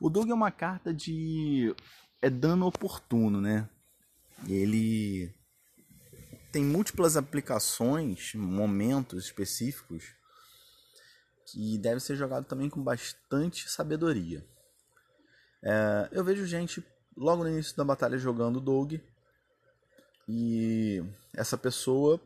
O 0.00 0.08
Doug 0.08 0.30
é 0.30 0.34
uma 0.34 0.50
carta 0.50 0.94
de. 0.94 1.74
é 2.22 2.30
dano 2.30 2.66
oportuno, 2.66 3.40
né? 3.40 3.68
Ele 4.48 5.34
tem 6.50 6.64
múltiplas 6.64 7.16
aplicações, 7.16 8.34
momentos 8.34 9.24
específicos 9.24 10.14
que 11.46 11.78
deve 11.78 12.00
ser 12.00 12.16
jogado 12.16 12.44
também 12.44 12.68
com 12.68 12.82
bastante 12.82 13.68
sabedoria. 13.68 14.44
É, 15.62 16.08
eu 16.12 16.24
vejo 16.24 16.46
gente 16.46 16.84
logo 17.16 17.42
no 17.42 17.50
início 17.50 17.76
da 17.76 17.84
batalha 17.84 18.16
jogando 18.16 18.60
Dog 18.60 19.02
e 20.32 21.02
essa 21.34 21.58
pessoa 21.58 22.20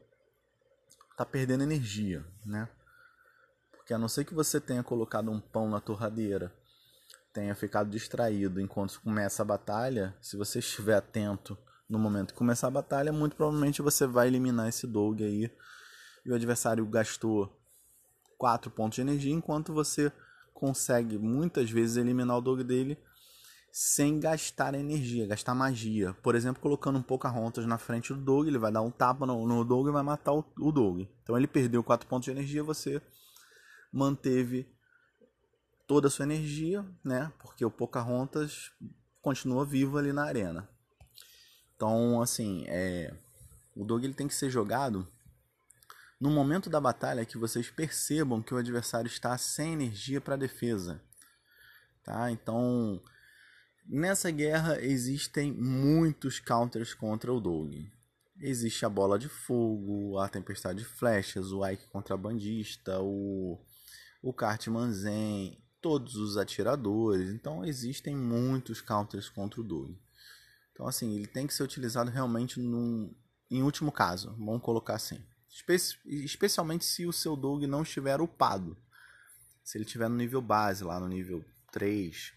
está 1.11 1.25
perdendo 1.25 1.63
energia, 1.63 2.23
né? 2.45 2.69
Porque 3.73 3.95
a 3.95 3.99
não 3.99 4.09
ser 4.09 4.27
que 4.27 4.35
você 4.35 4.61
tenha 4.61 4.83
colocado 4.83 5.31
um 5.31 5.41
pão 5.41 5.71
na 5.71 5.81
torradeira, 5.81 6.53
tenha 7.33 7.55
ficado 7.55 7.89
distraído 7.89 8.61
enquanto 8.61 9.01
começa 9.01 9.41
a 9.41 9.47
batalha, 9.47 10.15
se 10.21 10.37
você 10.37 10.59
estiver 10.59 10.97
atento 10.97 11.57
no 11.89 11.99
momento 11.99 12.33
que 12.33 12.39
começar 12.39 12.67
a 12.67 12.71
batalha, 12.71 13.11
muito 13.11 13.37
provavelmente 13.37 13.81
você 13.81 14.07
vai 14.07 14.27
eliminar 14.27 14.69
esse 14.69 14.87
Dog 14.87 15.25
aí. 15.25 15.51
E 16.27 16.31
o 16.31 16.35
adversário 16.35 16.85
gastou 16.85 17.59
4 18.37 18.71
pontos 18.71 18.97
de 18.97 19.01
energia, 19.01 19.33
enquanto 19.33 19.73
você 19.73 20.13
consegue 20.53 21.17
muitas 21.17 21.71
vezes 21.71 21.97
eliminar 21.97 22.37
o 22.37 22.43
dog 22.43 22.63
dele 22.63 22.99
sem 23.77 24.21
gastar 24.21 24.73
energia, 24.75 25.27
gastar 25.27 25.53
magia. 25.53 26.15
Por 26.23 26.37
exemplo, 26.37 26.63
colocando 26.63 26.97
um 26.97 27.03
Pocahontas 27.03 27.67
na 27.67 27.77
frente 27.77 28.15
do 28.15 28.21
dog, 28.21 28.47
ele 28.47 28.57
vai 28.57 28.71
dar 28.71 28.83
um 28.83 28.91
tapa 28.91 29.27
no, 29.27 29.45
no 29.49 29.65
dog 29.65 29.89
e 29.89 29.93
vai 29.93 30.05
matar 30.05 30.33
o, 30.33 30.45
o 30.61 30.71
dog. 30.71 31.11
Então 31.25 31.37
ele 31.37 31.49
perdeu 31.49 31.83
4 31.83 32.07
pontos 32.07 32.27
de 32.27 32.31
energia, 32.31 32.63
você 32.63 33.03
manteve 33.93 34.73
toda 35.89 36.07
a 36.07 36.11
sua 36.11 36.25
energia, 36.25 36.87
né? 37.03 37.33
Porque 37.41 37.65
o 37.65 37.71
Pocahontas 37.71 38.71
continua 39.21 39.67
vivo 39.67 39.99
ali 39.99 40.13
na 40.13 40.23
arena. 40.23 40.69
Então, 41.75 42.23
assim, 42.23 42.65
é... 42.69 43.13
o 43.75 43.85
dog 43.85 44.05
ele 44.05 44.15
tem 44.15 44.29
que 44.29 44.37
ser 44.37 44.51
jogado 44.51 45.05
no 46.21 46.31
momento 46.31 46.71
da 46.71 46.81
batalha 46.81 47.27
que 47.27 47.37
vocês 47.37 47.69
percebam 47.71 48.41
que 48.41 48.55
o 48.55 48.57
adversário 48.57 49.09
está 49.09 49.37
sem 49.37 49.73
energia 49.73 50.21
para 50.21 50.37
defesa. 50.37 51.03
Tá? 52.05 52.31
Então, 52.31 53.03
nessa 53.87 54.31
guerra 54.31 54.81
existem 54.81 55.53
muitos 55.53 56.41
counters 56.41 56.95
contra 56.95 57.33
o 57.33 57.41
Dog. 57.41 57.91
existe 58.41 58.85
a 58.85 58.89
bola 58.89 59.19
de 59.19 59.29
fogo, 59.29 60.19
a 60.19 60.29
tempestade 60.29 60.81
de 60.81 60.85
flechas, 60.85 61.53
o 61.53 61.67
Ike 61.67 61.87
contrabandista, 61.89 63.01
o, 63.01 63.59
o 64.23 64.33
Cartman 64.33 64.93
Zen, 64.93 65.59
todos 65.81 66.17
os 66.17 66.37
atiradores. 66.37 67.31
Então 67.31 67.65
existem 67.65 68.17
muitos 68.17 68.81
counters 68.81 69.29
contra 69.29 69.61
o 69.61 69.65
Doug. 69.65 69.97
Então 70.73 70.87
assim, 70.87 71.15
ele 71.15 71.27
tem 71.27 71.47
que 71.47 71.55
ser 71.55 71.63
utilizado 71.63 72.11
realmente 72.11 72.59
num, 72.59 73.15
em 73.51 73.63
último 73.63 73.93
caso, 73.93 74.35
vamos 74.39 74.63
colocar 74.63 74.95
assim. 74.95 75.23
Espe 75.49 75.77
especialmente 76.25 76.85
se 76.85 77.07
o 77.07 77.13
seu 77.13 77.37
Doug 77.37 77.63
não 77.65 77.83
estiver 77.83 78.21
upado. 78.21 78.77
Se 79.63 79.79
ele 79.79 79.85
estiver 79.85 80.09
no 80.09 80.17
nível 80.17 80.43
base, 80.43 80.83
lá 80.83 80.99
no 80.99 81.07
nível 81.07 81.45
3, 81.71 82.33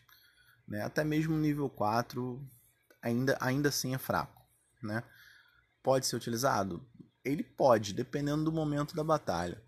né? 0.67 0.81
até 0.81 1.03
mesmo 1.03 1.37
nível 1.37 1.69
4, 1.69 2.41
ainda, 3.01 3.37
ainda 3.39 3.69
assim 3.69 3.93
é 3.93 3.97
fraco. 3.97 4.41
Né? 4.81 5.03
Pode 5.81 6.05
ser 6.05 6.15
utilizado? 6.15 6.85
Ele 7.23 7.43
pode, 7.43 7.93
dependendo 7.93 8.43
do 8.43 8.51
momento 8.51 8.95
da 8.95 9.03
batalha. 9.03 9.61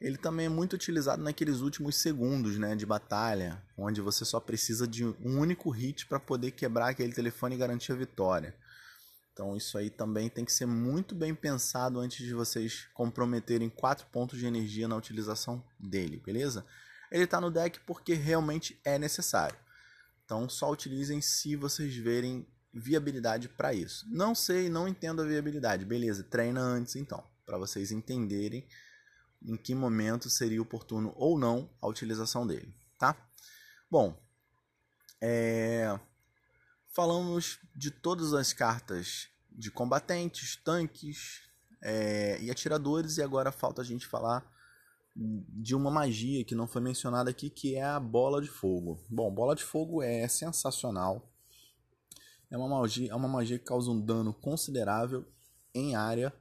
Ele 0.00 0.16
também 0.16 0.46
é 0.46 0.48
muito 0.48 0.72
utilizado 0.72 1.22
naqueles 1.22 1.60
últimos 1.60 1.96
segundos 1.96 2.56
né, 2.56 2.74
de 2.74 2.86
batalha, 2.86 3.62
onde 3.76 4.00
você 4.00 4.24
só 4.24 4.40
precisa 4.40 4.86
de 4.88 5.04
um 5.04 5.38
único 5.38 5.68
hit 5.68 6.06
para 6.06 6.18
poder 6.18 6.52
quebrar 6.52 6.88
aquele 6.88 7.12
telefone 7.12 7.54
e 7.54 7.58
garantir 7.58 7.92
a 7.92 7.96
vitória. 7.96 8.56
Então 9.32 9.54
isso 9.56 9.76
aí 9.76 9.90
também 9.90 10.30
tem 10.30 10.44
que 10.44 10.52
ser 10.52 10.66
muito 10.66 11.14
bem 11.14 11.34
pensado 11.34 11.98
antes 12.00 12.26
de 12.26 12.32
vocês 12.32 12.88
comprometerem 12.94 13.68
4 13.68 14.06
pontos 14.06 14.38
de 14.38 14.46
energia 14.46 14.88
na 14.88 14.96
utilização 14.96 15.62
dele, 15.78 16.16
beleza? 16.24 16.64
Ele 17.12 17.24
está 17.24 17.40
no 17.40 17.50
deck 17.50 17.80
porque 17.80 18.14
realmente 18.14 18.80
é 18.84 18.98
necessário. 18.98 19.56
Então 20.30 20.48
só 20.48 20.70
utilizem 20.70 21.20
se 21.20 21.56
vocês 21.56 21.96
verem 21.96 22.46
viabilidade 22.72 23.48
para 23.48 23.74
isso. 23.74 24.06
Não 24.08 24.32
sei, 24.32 24.68
não 24.68 24.86
entendo 24.86 25.20
a 25.20 25.24
viabilidade. 25.24 25.84
Beleza, 25.84 26.22
treina 26.22 26.60
antes 26.60 26.94
então, 26.94 27.28
para 27.44 27.58
vocês 27.58 27.90
entenderem 27.90 28.64
em 29.42 29.56
que 29.56 29.74
momento 29.74 30.30
seria 30.30 30.62
oportuno 30.62 31.12
ou 31.16 31.36
não 31.36 31.68
a 31.82 31.88
utilização 31.88 32.46
dele, 32.46 32.72
tá? 32.96 33.16
Bom, 33.90 34.16
é... 35.20 35.98
falamos 36.92 37.58
de 37.74 37.90
todas 37.90 38.32
as 38.32 38.52
cartas 38.52 39.26
de 39.50 39.68
combatentes, 39.68 40.54
tanques 40.54 41.40
é... 41.82 42.40
e 42.40 42.52
atiradores 42.52 43.16
e 43.16 43.22
agora 43.22 43.50
falta 43.50 43.82
a 43.82 43.84
gente 43.84 44.06
falar 44.06 44.48
de 45.20 45.74
uma 45.74 45.90
magia 45.90 46.44
que 46.44 46.54
não 46.54 46.66
foi 46.66 46.80
mencionada 46.80 47.28
aqui, 47.30 47.50
que 47.50 47.76
é 47.76 47.82
a 47.82 48.00
bola 48.00 48.40
de 48.40 48.48
fogo. 48.48 49.04
Bom, 49.10 49.30
bola 49.30 49.54
de 49.54 49.62
fogo 49.62 50.02
é 50.02 50.26
sensacional 50.26 51.30
é 52.50 52.58
uma 52.58 52.68
magia, 52.68 53.12
é 53.12 53.14
uma 53.14 53.28
magia 53.28 53.58
que 53.58 53.64
causa 53.64 53.90
um 53.90 54.00
dano 54.00 54.34
considerável 54.34 55.24
em 55.72 55.94
área 55.94 56.32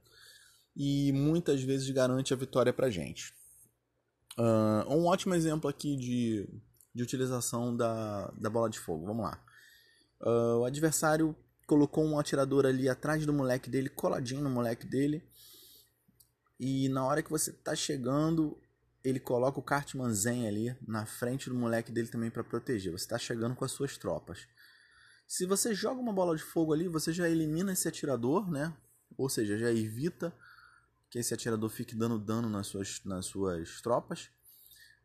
e 0.75 1.11
muitas 1.11 1.61
vezes 1.61 1.89
garante 1.91 2.33
a 2.33 2.37
vitória 2.37 2.73
pra 2.73 2.89
gente. 2.89 3.33
Uh, 4.37 4.91
um 4.91 5.05
ótimo 5.05 5.35
exemplo 5.35 5.69
aqui 5.69 5.95
de, 5.95 6.49
de 6.95 7.03
utilização 7.03 7.75
da, 7.75 8.31
da 8.37 8.49
bola 8.49 8.69
de 8.69 8.79
fogo. 8.79 9.05
Vamos 9.05 9.23
lá. 9.23 9.39
Uh, 10.21 10.59
o 10.59 10.65
adversário 10.65 11.35
colocou 11.67 12.03
um 12.03 12.17
atirador 12.17 12.65
ali 12.65 12.89
atrás 12.89 13.25
do 13.25 13.33
moleque 13.33 13.69
dele, 13.69 13.89
coladinho 13.89 14.41
no 14.41 14.49
moleque 14.49 14.87
dele. 14.87 15.23
E 16.59 16.89
na 16.89 17.05
hora 17.05 17.21
que 17.21 17.29
você 17.29 17.53
tá 17.53 17.75
chegando, 17.75 18.59
ele 19.03 19.19
coloca 19.19 19.59
o 19.59 19.63
Cartman 19.63 20.13
Zen 20.13 20.47
ali 20.47 20.75
na 20.85 21.05
frente 21.05 21.49
do 21.49 21.55
moleque 21.55 21.91
dele 21.91 22.07
também 22.07 22.29
para 22.29 22.43
proteger. 22.43 22.91
Você 22.91 23.05
está 23.05 23.17
chegando 23.17 23.55
com 23.55 23.63
as 23.63 23.71
suas 23.71 23.97
tropas. 23.97 24.47
Se 25.27 25.45
você 25.45 25.73
joga 25.73 26.01
uma 26.01 26.11
bola 26.11 26.35
de 26.35 26.43
fogo 26.43 26.73
ali, 26.73 26.87
você 26.87 27.13
já 27.13 27.29
elimina 27.29 27.73
esse 27.73 27.87
atirador, 27.87 28.49
né? 28.49 28.73
Ou 29.17 29.29
seja, 29.29 29.57
já 29.57 29.71
evita 29.71 30.33
que 31.09 31.19
esse 31.19 31.33
atirador 31.33 31.69
fique 31.69 31.95
dando 31.95 32.19
dano 32.19 32.49
nas 32.49 32.67
suas, 32.67 33.01
nas 33.05 33.25
suas 33.25 33.81
tropas. 33.81 34.29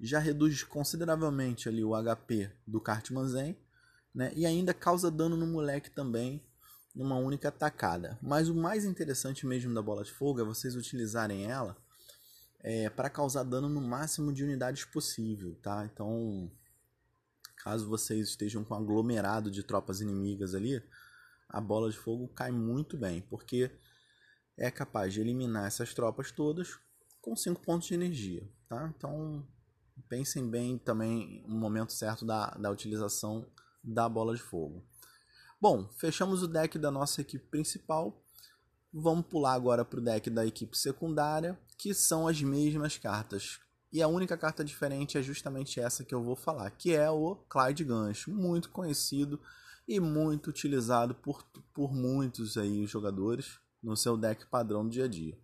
Já 0.00 0.18
reduz 0.18 0.62
consideravelmente 0.64 1.68
ali 1.68 1.84
o 1.84 1.92
HP 1.94 2.50
do 2.66 2.80
Cartman 2.80 3.28
Zen, 3.28 3.56
né? 4.14 4.32
E 4.34 4.44
ainda 4.44 4.74
causa 4.74 5.10
dano 5.10 5.36
no 5.36 5.46
moleque 5.46 5.90
também 5.90 6.44
numa 6.94 7.16
única 7.16 7.50
tacada. 7.50 8.18
Mas 8.22 8.48
o 8.48 8.54
mais 8.54 8.84
interessante 8.84 9.46
mesmo 9.46 9.72
da 9.74 9.82
bola 9.82 10.04
de 10.04 10.12
fogo 10.12 10.40
é 10.40 10.44
vocês 10.44 10.74
utilizarem 10.74 11.44
ela 11.44 11.76
é, 12.64 12.88
para 12.88 13.10
causar 13.10 13.42
dano 13.42 13.68
no 13.68 13.80
máximo 13.82 14.32
de 14.32 14.42
unidades 14.42 14.86
possível, 14.86 15.54
tá? 15.62 15.84
Então 15.84 16.50
caso 17.62 17.88
vocês 17.88 18.28
estejam 18.30 18.64
com 18.64 18.74
um 18.74 18.78
aglomerado 18.78 19.50
de 19.50 19.62
tropas 19.62 20.00
inimigas 20.00 20.54
ali, 20.54 20.82
a 21.48 21.60
bola 21.60 21.90
de 21.90 21.96
fogo 21.96 22.26
cai 22.28 22.50
muito 22.50 22.96
bem, 22.96 23.20
porque 23.22 23.70
é 24.56 24.70
capaz 24.70 25.12
de 25.12 25.20
eliminar 25.20 25.66
essas 25.66 25.92
tropas 25.92 26.30
todas 26.30 26.78
com 27.20 27.36
5 27.36 27.60
pontos 27.60 27.88
de 27.88 27.94
energia. 27.94 28.48
Tá? 28.68 28.92
Então 28.96 29.46
pensem 30.08 30.48
bem 30.48 30.78
também 30.78 31.44
no 31.46 31.56
momento 31.56 31.92
certo 31.92 32.24
da, 32.24 32.50
da 32.50 32.70
utilização 32.70 33.46
da 33.82 34.08
bola 34.08 34.34
de 34.34 34.42
fogo. 34.42 34.84
Bom, 35.60 35.88
fechamos 35.98 36.42
o 36.42 36.48
deck 36.48 36.78
da 36.78 36.90
nossa 36.90 37.20
equipe 37.20 37.46
principal. 37.46 38.23
Vamos 38.96 39.26
pular 39.26 39.54
agora 39.54 39.84
para 39.84 39.98
o 39.98 40.02
deck 40.02 40.30
da 40.30 40.46
equipe 40.46 40.78
secundária, 40.78 41.58
que 41.76 41.92
são 41.92 42.28
as 42.28 42.40
mesmas 42.40 42.96
cartas 42.96 43.58
e 43.94 44.02
a 44.02 44.08
única 44.08 44.36
carta 44.36 44.64
diferente 44.64 45.16
é 45.16 45.22
justamente 45.22 45.78
essa 45.78 46.02
que 46.02 46.12
eu 46.12 46.20
vou 46.20 46.34
falar, 46.34 46.68
que 46.72 46.92
é 46.92 47.08
o 47.08 47.36
Clyde 47.48 47.84
Gancho, 47.84 48.32
muito 48.32 48.68
conhecido 48.70 49.38
e 49.86 50.00
muito 50.00 50.50
utilizado 50.50 51.14
por, 51.14 51.44
por 51.72 51.94
muitos 51.94 52.56
aí 52.56 52.84
jogadores 52.86 53.60
no 53.80 53.96
seu 53.96 54.16
deck 54.16 54.46
padrão 54.46 54.82
do 54.82 54.90
dia 54.90 55.04
a 55.04 55.08
dia. 55.08 55.38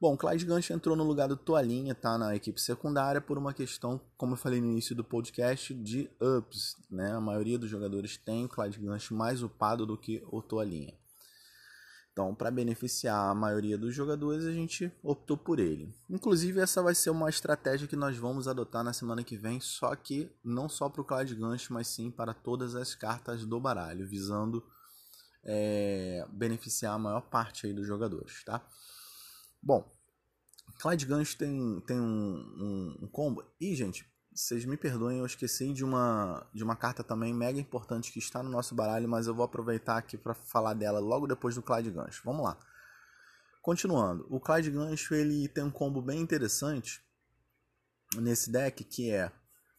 Bom, 0.00 0.16
Clyde 0.16 0.46
Gancho 0.46 0.72
entrou 0.72 0.96
no 0.96 1.04
lugar 1.04 1.28
do 1.28 1.36
Toalhinha, 1.36 1.94
tá 1.94 2.16
na 2.16 2.34
equipe 2.34 2.58
secundária 2.58 3.20
por 3.20 3.36
uma 3.36 3.52
questão, 3.52 4.00
como 4.16 4.32
eu 4.32 4.38
falei 4.38 4.58
no 4.58 4.70
início 4.70 4.96
do 4.96 5.04
podcast, 5.04 5.74
de 5.74 6.08
ups, 6.18 6.76
né? 6.90 7.12
A 7.12 7.20
maioria 7.20 7.58
dos 7.58 7.68
jogadores 7.68 8.16
tem 8.16 8.48
Clyde 8.48 8.78
Gancho 8.78 9.14
mais 9.14 9.42
upado 9.42 9.84
do 9.84 9.98
que 9.98 10.24
o 10.32 10.40
Toalhinha. 10.40 10.94
Então, 12.16 12.34
para 12.34 12.50
beneficiar 12.50 13.28
a 13.28 13.34
maioria 13.34 13.76
dos 13.76 13.94
jogadores, 13.94 14.46
a 14.46 14.50
gente 14.50 14.90
optou 15.02 15.36
por 15.36 15.60
ele. 15.60 15.94
Inclusive, 16.08 16.60
essa 16.60 16.82
vai 16.82 16.94
ser 16.94 17.10
uma 17.10 17.28
estratégia 17.28 17.86
que 17.86 17.94
nós 17.94 18.16
vamos 18.16 18.48
adotar 18.48 18.82
na 18.82 18.94
semana 18.94 19.22
que 19.22 19.36
vem, 19.36 19.60
só 19.60 19.94
que 19.94 20.32
não 20.42 20.66
só 20.66 20.88
para 20.88 21.02
o 21.02 21.04
Clyde 21.04 21.34
Gancho, 21.34 21.74
mas 21.74 21.88
sim 21.88 22.10
para 22.10 22.32
todas 22.32 22.74
as 22.74 22.94
cartas 22.94 23.44
do 23.44 23.60
baralho, 23.60 24.08
visando 24.08 24.64
é, 25.44 26.26
beneficiar 26.30 26.94
a 26.94 26.98
maior 26.98 27.20
parte 27.20 27.66
aí 27.66 27.74
dos 27.74 27.86
jogadores, 27.86 28.42
tá? 28.44 28.66
Bom, 29.62 29.86
Clyde 30.80 31.04
Gancho 31.04 31.36
tem, 31.36 31.82
tem 31.86 32.00
um, 32.00 32.38
um, 32.58 32.98
um 33.02 33.08
combo. 33.08 33.44
E, 33.60 33.74
gente, 33.74 34.10
vocês 34.36 34.66
me 34.66 34.76
perdoem, 34.76 35.18
eu 35.18 35.26
esqueci 35.26 35.72
de 35.72 35.82
uma, 35.82 36.46
de 36.52 36.62
uma 36.62 36.76
carta 36.76 37.02
também 37.02 37.32
mega 37.32 37.58
importante 37.58 38.12
que 38.12 38.18
está 38.18 38.42
no 38.42 38.50
nosso 38.50 38.74
baralho, 38.74 39.08
mas 39.08 39.26
eu 39.26 39.34
vou 39.34 39.44
aproveitar 39.44 39.96
aqui 39.96 40.18
para 40.18 40.34
falar 40.34 40.74
dela 40.74 40.98
logo 40.98 41.26
depois 41.26 41.54
do 41.54 41.62
Clyde 41.62 41.90
Gancho. 41.90 42.20
Vamos 42.22 42.44
lá. 42.44 42.58
Continuando, 43.62 44.26
o 44.28 44.38
Clyde 44.38 44.70
Gancho 44.70 45.14
ele 45.14 45.48
tem 45.48 45.64
um 45.64 45.70
combo 45.70 46.02
bem 46.02 46.20
interessante 46.20 47.02
nesse 48.16 48.50
deck, 48.50 48.84
que 48.84 49.10
é 49.10 49.32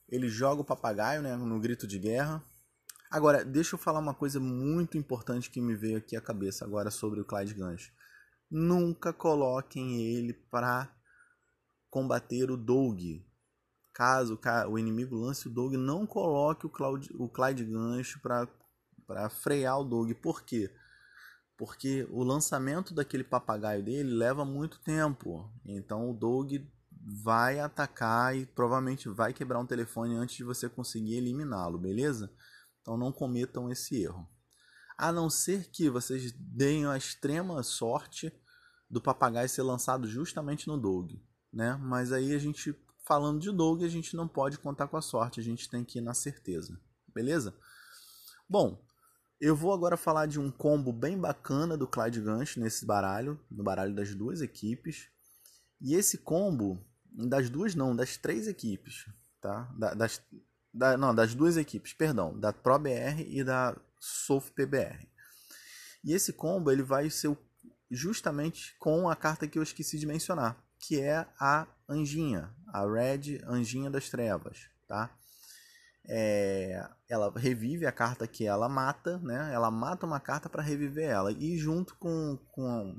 ele 0.10 0.28
joga 0.28 0.62
o 0.62 0.66
papagaio 0.66 1.22
né, 1.22 1.36
no 1.36 1.60
grito 1.60 1.86
de 1.86 2.00
guerra. 2.00 2.44
Agora, 3.12 3.46
deixa 3.46 3.76
eu 3.76 3.80
falar 3.80 4.00
uma 4.00 4.14
coisa 4.14 4.40
muito 4.40 4.98
importante 4.98 5.52
que 5.52 5.62
me 5.62 5.76
veio 5.76 6.00
aqui 6.00 6.16
à 6.16 6.22
cabeça 6.22 6.66
agora 6.66 6.90
sobre 6.90 7.22
o 7.22 7.26
Clyde 7.26 7.54
Gancho. 7.54 7.92
Nunca 8.50 9.14
coloquem 9.14 10.02
ele 10.02 10.34
para 10.34 10.92
combater 11.90 12.50
o 12.50 12.58
Doug, 12.58 13.00
caso 13.98 14.40
o 14.70 14.78
inimigo 14.78 15.16
lance 15.16 15.48
o 15.48 15.50
Doug, 15.50 15.74
não 15.74 16.06
coloque 16.06 16.68
o, 16.68 16.70
Cloud, 16.70 17.10
o 17.18 17.28
Clyde 17.28 17.66
gancho 17.66 18.20
para 18.20 19.28
frear 19.32 19.80
o 19.80 19.84
Doug. 19.84 20.12
Por 20.22 20.44
quê? 20.44 20.72
Porque 21.58 22.08
o 22.12 22.24
lançamento 22.24 22.94
daquele 22.94 23.24
papagaio 23.24 23.84
dele 23.84 24.14
leva 24.14 24.46
muito 24.46 24.80
tempo. 24.82 25.52
Então 25.66 26.12
o 26.12 26.14
Doug 26.14 26.58
vai 26.92 27.60
atacar 27.60 28.38
e 28.38 28.46
provavelmente 28.46 29.10
vai 29.10 29.34
quebrar 29.34 29.60
um 29.60 29.66
telefone 29.66 30.16
antes 30.16 30.36
de 30.36 30.44
você 30.44 30.70
conseguir 30.70 31.16
eliminá-lo, 31.16 31.80
beleza? 31.80 32.32
Então 32.80 32.96
não 32.98 33.12
cometam 33.12 33.72
esse 33.72 34.04
erro. 34.04 34.30
A 34.96 35.12
não 35.12 35.28
ser 35.28 35.72
que 35.72 35.90
vocês 35.90 36.32
deem 36.34 36.86
a 36.86 36.96
extrema 36.96 37.64
sorte 37.64 38.32
do 38.88 39.02
papagaio 39.02 39.50
ser 39.50 39.64
lançado 39.64 40.08
justamente 40.08 40.68
no 40.68 40.78
Doug, 40.78 41.14
né? 41.52 41.76
Mas 41.82 42.12
aí 42.12 42.36
a 42.36 42.38
gente 42.38 42.78
falando 43.08 43.40
de 43.40 43.52
Doug, 43.52 43.84
a 43.84 43.88
gente 43.88 44.16
não 44.16 44.28
pode 44.28 44.60
contar 44.60 44.88
com 44.88 44.98
a 44.98 45.02
sorte, 45.02 45.40
a 45.40 45.44
gente 45.44 45.70
tem 45.70 45.84
que 45.84 46.00
ir 46.00 46.02
na 46.02 46.14
certeza, 46.14 46.78
beleza? 47.14 47.56
Bom, 48.50 48.84
eu 49.40 49.56
vou 49.56 49.72
agora 49.74 49.96
falar 49.96 50.26
de 50.26 50.40
um 50.40 50.52
combo 50.52 50.92
bem 50.92 51.18
bacana 51.18 51.78
do 51.78 51.88
Clyde 51.88 52.22
Gancho 52.22 52.60
nesse 52.60 52.86
baralho, 52.86 53.40
no 53.50 53.64
baralho 53.64 53.96
das 53.96 54.14
duas 54.14 54.42
equipes. 54.42 55.08
E 55.80 55.94
esse 55.94 56.18
combo, 56.18 56.84
das 57.12 57.50
duas 57.50 57.76
não, 57.76 57.96
das 57.96 58.18
três 58.18 58.48
equipes, 58.48 59.06
tá? 59.40 59.72
Da, 59.78 59.94
das, 59.94 60.22
da, 60.74 60.98
não, 60.98 61.14
das 61.14 61.36
duas 61.36 61.56
equipes, 61.56 61.94
perdão, 61.94 62.38
da 62.38 62.52
ProBR 62.52 63.22
e 63.28 63.44
da 63.44 63.78
SOF 64.00 64.52
PBR. 64.52 65.08
E 66.04 66.14
esse 66.14 66.34
combo 66.34 66.72
ele 66.72 66.84
vai 66.84 67.10
ser 67.10 67.38
justamente 67.90 68.76
com 68.80 69.10
a 69.10 69.16
carta 69.16 69.48
que 69.48 69.58
eu 69.58 69.64
esqueci 69.64 69.98
de 69.98 70.06
mencionar, 70.06 70.58
que 70.80 71.00
é 71.00 71.28
a 71.40 71.68
Anjinha, 71.88 72.54
a 72.74 72.86
Red 72.86 73.42
Anjinha 73.46 73.90
das 73.90 74.10
Trevas, 74.10 74.70
tá? 74.88 75.10
É, 76.10 76.88
ela 77.10 77.32
revive 77.36 77.86
a 77.86 77.92
carta 77.92 78.26
que 78.28 78.46
ela 78.46 78.70
mata, 78.70 79.18
né? 79.20 79.52
Ela 79.54 79.70
mata 79.70 80.06
uma 80.06 80.20
carta 80.20 80.48
para 80.48 80.64
reviver 80.64 81.10
ela. 81.10 81.32
E 81.32 81.58
junto 81.58 81.96
com, 81.96 82.38
com, 82.52 82.98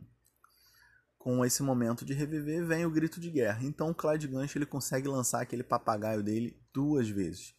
com 1.18 1.44
esse 1.44 1.62
momento 1.62 2.04
de 2.04 2.12
reviver 2.12 2.66
vem 2.66 2.84
o 2.84 2.90
grito 2.90 3.18
de 3.18 3.30
guerra. 3.30 3.60
Então 3.62 3.90
o 3.90 3.94
Clyde 3.94 4.28
Gancho 4.28 4.58
ele 4.58 4.66
consegue 4.66 5.08
lançar 5.08 5.40
aquele 5.40 5.62
papagaio 5.62 6.22
dele 6.22 6.60
duas 6.72 7.08
vezes. 7.08 7.54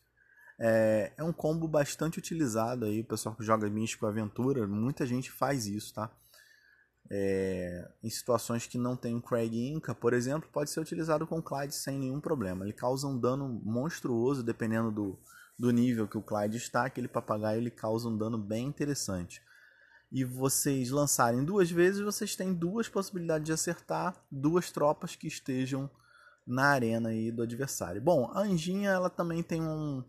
É, 0.60 1.14
é 1.18 1.24
um 1.24 1.32
combo 1.32 1.68
bastante 1.68 2.20
utilizado 2.20 2.86
aí, 2.86 3.00
o 3.00 3.06
pessoal 3.06 3.34
que 3.34 3.44
joga 3.44 3.70
Místico 3.70 4.06
Aventura, 4.06 4.68
muita 4.68 5.06
gente 5.06 5.32
faz 5.32 5.66
isso, 5.66 5.94
tá? 5.94 6.12
É, 7.12 7.92
em 8.04 8.10
situações 8.10 8.68
que 8.68 8.78
não 8.78 8.96
tem 8.96 9.16
um 9.16 9.22
Craig 9.22 9.56
Inca, 9.56 9.96
por 9.96 10.14
exemplo, 10.14 10.50
pode 10.52 10.70
ser 10.70 10.80
utilizado 10.80 11.26
com 11.26 11.42
Clyde 11.42 11.74
sem 11.74 11.98
nenhum 11.98 12.22
problema. 12.22 12.64
Ele 12.64 12.74
causa 12.74 13.08
um 13.08 13.18
dano 13.18 13.48
monstruoso, 13.64 14.44
dependendo 14.44 14.92
do, 14.92 15.20
do 15.58 15.72
nível 15.72 16.08
que 16.08 16.18
o 16.18 16.22
Clyde 16.22 16.58
está, 16.58 16.86
aquele 16.86 17.08
papagaio 17.08 17.60
ele 17.60 17.72
causa 17.72 18.08
um 18.08 18.18
dano 18.18 18.38
bem 18.38 18.68
interessante. 18.68 19.42
E 20.12 20.24
vocês 20.24 20.90
lançarem 20.90 21.44
duas 21.44 21.70
vezes, 21.70 22.02
vocês 22.02 22.36
têm 22.36 22.54
duas 22.54 22.88
possibilidades 22.88 23.46
de 23.46 23.52
acertar 23.52 24.16
duas 24.32 24.72
tropas 24.72 25.16
que 25.16 25.28
estejam 25.28 25.90
na 26.48 26.66
arena 26.66 27.10
aí 27.10 27.32
do 27.32 27.44
adversário. 27.44 28.02
Bom, 28.02 28.32
a 28.34 28.40
Anjinha 28.40 28.90
ela 28.90 29.10
também 29.10 29.44
tem 29.44 29.62
um, 29.62 30.04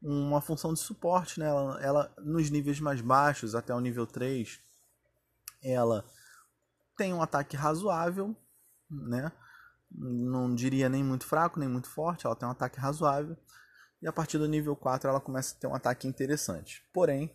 uma 0.00 0.40
função 0.40 0.72
de 0.72 0.78
suporte, 0.78 1.40
né? 1.40 1.46
Ela, 1.46 1.80
ela, 1.82 2.14
nos 2.18 2.48
níveis 2.48 2.78
mais 2.78 3.00
baixos, 3.00 3.56
até 3.56 3.74
o 3.74 3.80
nível 3.80 4.06
3, 4.06 4.60
ela 5.64 6.04
tem 7.00 7.14
um 7.14 7.22
ataque 7.22 7.56
razoável, 7.56 8.36
né? 8.90 9.32
Não 9.90 10.54
diria 10.54 10.86
nem 10.86 11.02
muito 11.02 11.24
fraco, 11.24 11.58
nem 11.58 11.66
muito 11.66 11.88
forte, 11.88 12.26
ela 12.26 12.36
tem 12.36 12.46
um 12.46 12.52
ataque 12.52 12.78
razoável. 12.78 13.38
E 14.02 14.06
a 14.06 14.12
partir 14.12 14.36
do 14.36 14.46
nível 14.46 14.76
4 14.76 15.08
ela 15.08 15.18
começa 15.18 15.56
a 15.56 15.58
ter 15.58 15.66
um 15.66 15.74
ataque 15.74 16.06
interessante. 16.06 16.86
Porém, 16.92 17.34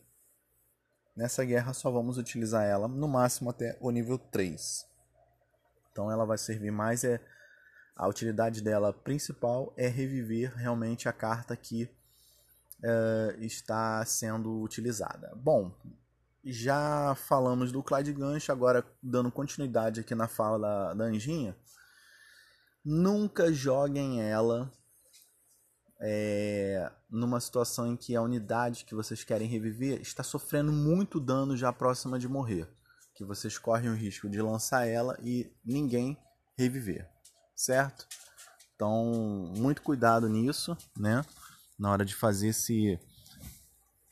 nessa 1.18 1.44
guerra 1.44 1.74
só 1.74 1.90
vamos 1.90 2.20
utilizar 2.20 2.64
ela 2.64 2.88
no 2.88 3.08
máximo 3.08 3.50
até 3.50 3.76
o 3.82 3.90
nível 3.90 4.20
3. 4.20 4.86
Então 5.92 6.12
ela 6.12 6.28
vai 6.28 6.38
servir 6.38 6.70
mais 6.70 7.04
é 7.04 7.20
a 7.96 8.08
utilidade 8.08 8.62
dela 8.62 8.94
principal 8.94 9.74
é 9.76 9.88
reviver 9.88 10.54
realmente 10.56 11.10
a 11.10 11.14
carta 11.14 11.58
que 11.58 11.86
uh, 12.84 13.42
está 13.42 14.06
sendo 14.06 14.62
utilizada. 14.62 15.34
Bom, 15.36 15.76
já 16.46 17.16
falamos 17.16 17.72
do 17.72 17.82
Clyde 17.82 18.14
Gancho, 18.14 18.52
agora 18.52 18.86
dando 19.02 19.32
continuidade 19.32 20.02
aqui 20.02 20.14
na 20.14 20.28
fala 20.28 20.60
da, 20.60 20.94
da 20.94 21.04
Anjinha. 21.06 21.58
Nunca 22.84 23.52
joguem 23.52 24.22
ela 24.22 24.72
é, 26.00 26.92
numa 27.10 27.40
situação 27.40 27.88
em 27.88 27.98
que 27.98 28.16
a 28.16 28.22
unidade 28.22 28.86
que 28.86 28.94
vocês 28.94 29.24
querem 29.24 29.48
reviver 29.48 30.00
está 30.02 30.22
sofrendo 30.22 30.72
muito 30.72 31.20
dano 31.20 31.58
já 31.58 31.74
próxima 31.74 32.20
de 32.20 32.28
morrer. 32.28 32.68
Que 33.16 33.26
vocês 33.26 33.58
correm 33.58 33.90
o 33.90 33.96
risco 33.96 34.30
de 34.30 34.40
lançar 34.40 34.86
ela 34.86 35.18
e 35.24 35.52
ninguém 35.66 36.16
reviver, 36.56 37.10
certo? 37.56 38.06
Então, 38.76 39.52
muito 39.58 39.82
cuidado 39.82 40.30
nisso, 40.30 40.78
né? 40.96 41.26
Na 41.80 41.92
hora 41.92 42.06
de 42.06 42.14
fazer 42.14 42.50
esse, 42.50 43.00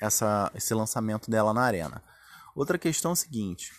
essa, 0.01 0.51
esse 0.55 0.73
lançamento 0.73 1.29
dela 1.29 1.53
na 1.53 1.61
arena. 1.61 2.01
Outra 2.55 2.77
questão 2.77 3.11
é 3.11 3.13
a 3.13 3.15
seguinte: 3.15 3.73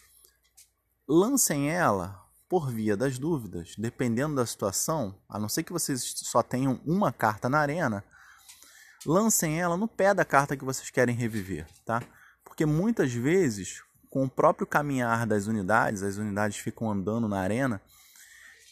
lancem 1.08 1.70
ela 1.70 2.24
por 2.48 2.70
via 2.70 2.96
das 2.96 3.18
dúvidas, 3.18 3.74
dependendo 3.78 4.36
da 4.36 4.46
situação, 4.46 5.18
a 5.28 5.38
não 5.38 5.48
ser 5.48 5.62
que 5.62 5.72
vocês 5.72 6.14
só 6.16 6.42
tenham 6.42 6.80
uma 6.84 7.12
carta 7.12 7.48
na 7.48 7.58
arena, 7.58 8.04
lancem 9.06 9.60
ela 9.60 9.76
no 9.76 9.88
pé 9.88 10.14
da 10.14 10.24
carta 10.24 10.56
que 10.56 10.64
vocês 10.64 10.90
querem 10.90 11.14
reviver, 11.14 11.66
tá? 11.84 12.02
Porque 12.44 12.66
muitas 12.66 13.12
vezes, 13.12 13.82
com 14.10 14.24
o 14.24 14.30
próprio 14.30 14.66
caminhar 14.66 15.26
das 15.26 15.46
unidades, 15.46 16.02
as 16.02 16.16
unidades 16.16 16.58
ficam 16.58 16.90
andando 16.90 17.28
na 17.28 17.40
arena, 17.40 17.80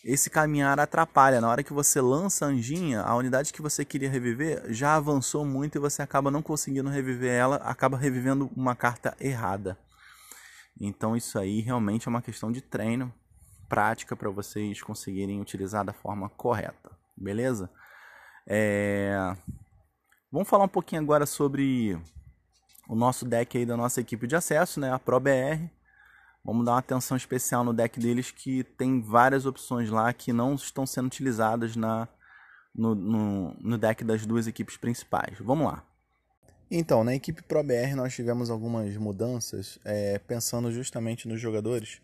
esse 0.05 0.29
caminhar 0.29 0.79
atrapalha. 0.81 1.41
Na 1.41 1.49
hora 1.49 1.63
que 1.63 1.73
você 1.73 2.01
lança 2.01 2.45
a 2.45 2.49
anjinha, 2.49 3.03
a 3.03 3.15
unidade 3.15 3.53
que 3.53 3.63
você 3.63 3.85
queria 3.85 4.11
reviver 4.11 4.65
já 4.73 4.97
avançou 4.97 5.45
muito 5.45 5.77
e 5.77 5.81
você 5.81 6.03
acaba 6.03 6.31
não 6.31 6.43
conseguindo 6.43 6.91
reviver 6.91 7.33
ela, 7.33 7.57
acaba 7.57 7.97
revivendo 7.97 8.51
uma 8.57 8.75
carta 8.75 9.17
errada. 9.21 9.79
Então 10.85 11.17
isso 11.17 11.39
aí 11.39 11.61
realmente 11.61 12.09
é 12.09 12.11
uma 12.11 12.21
questão 12.21 12.51
de 12.51 12.61
treino, 12.61 13.15
prática 13.69 14.17
para 14.17 14.29
vocês 14.29 14.83
conseguirem 14.83 15.41
utilizar 15.41 15.85
da 15.85 15.93
forma 15.93 16.29
correta, 16.31 16.91
beleza? 17.17 17.71
É... 18.45 19.17
Vamos 20.31 20.49
falar 20.49 20.65
um 20.65 20.69
pouquinho 20.69 21.01
agora 21.01 21.25
sobre 21.25 21.97
o 22.89 22.97
nosso 22.97 23.25
deck 23.25 23.57
aí 23.57 23.65
da 23.65 23.77
nossa 23.77 24.01
equipe 24.01 24.27
de 24.27 24.35
acesso, 24.35 24.81
né? 24.81 24.93
A 24.93 24.99
ProBR. 24.99 25.71
Vamos 26.45 26.65
dar 26.65 26.73
uma 26.73 26.79
atenção 26.79 27.17
especial 27.17 27.63
no 27.63 27.73
deck 27.73 28.01
deles 28.01 28.33
que 28.33 28.65
tem 28.65 29.01
várias 29.01 29.47
opções 29.47 29.89
lá 29.89 30.13
que 30.13 30.33
não 30.33 30.57
estão 30.57 30.85
sendo 30.85 31.07
utilizadas 31.07 31.77
na, 31.77 32.09
no, 32.75 32.93
no, 32.93 33.57
no 33.61 33.79
deck 33.79 34.03
das 34.03 34.27
duas 34.27 34.49
equipes 34.49 34.77
principais. 34.77 35.39
Vamos 35.39 35.65
lá. 35.65 35.85
Então, 36.75 37.05
na 37.05 37.15
equipe 37.15 37.43
ProBR 37.43 37.95
nós 37.95 38.15
tivemos 38.15 38.49
algumas 38.49 38.97
mudanças, 38.97 39.79
é, 39.85 40.19
pensando 40.21 40.73
justamente 40.73 41.29
nos 41.29 41.39
jogadores 41.39 42.01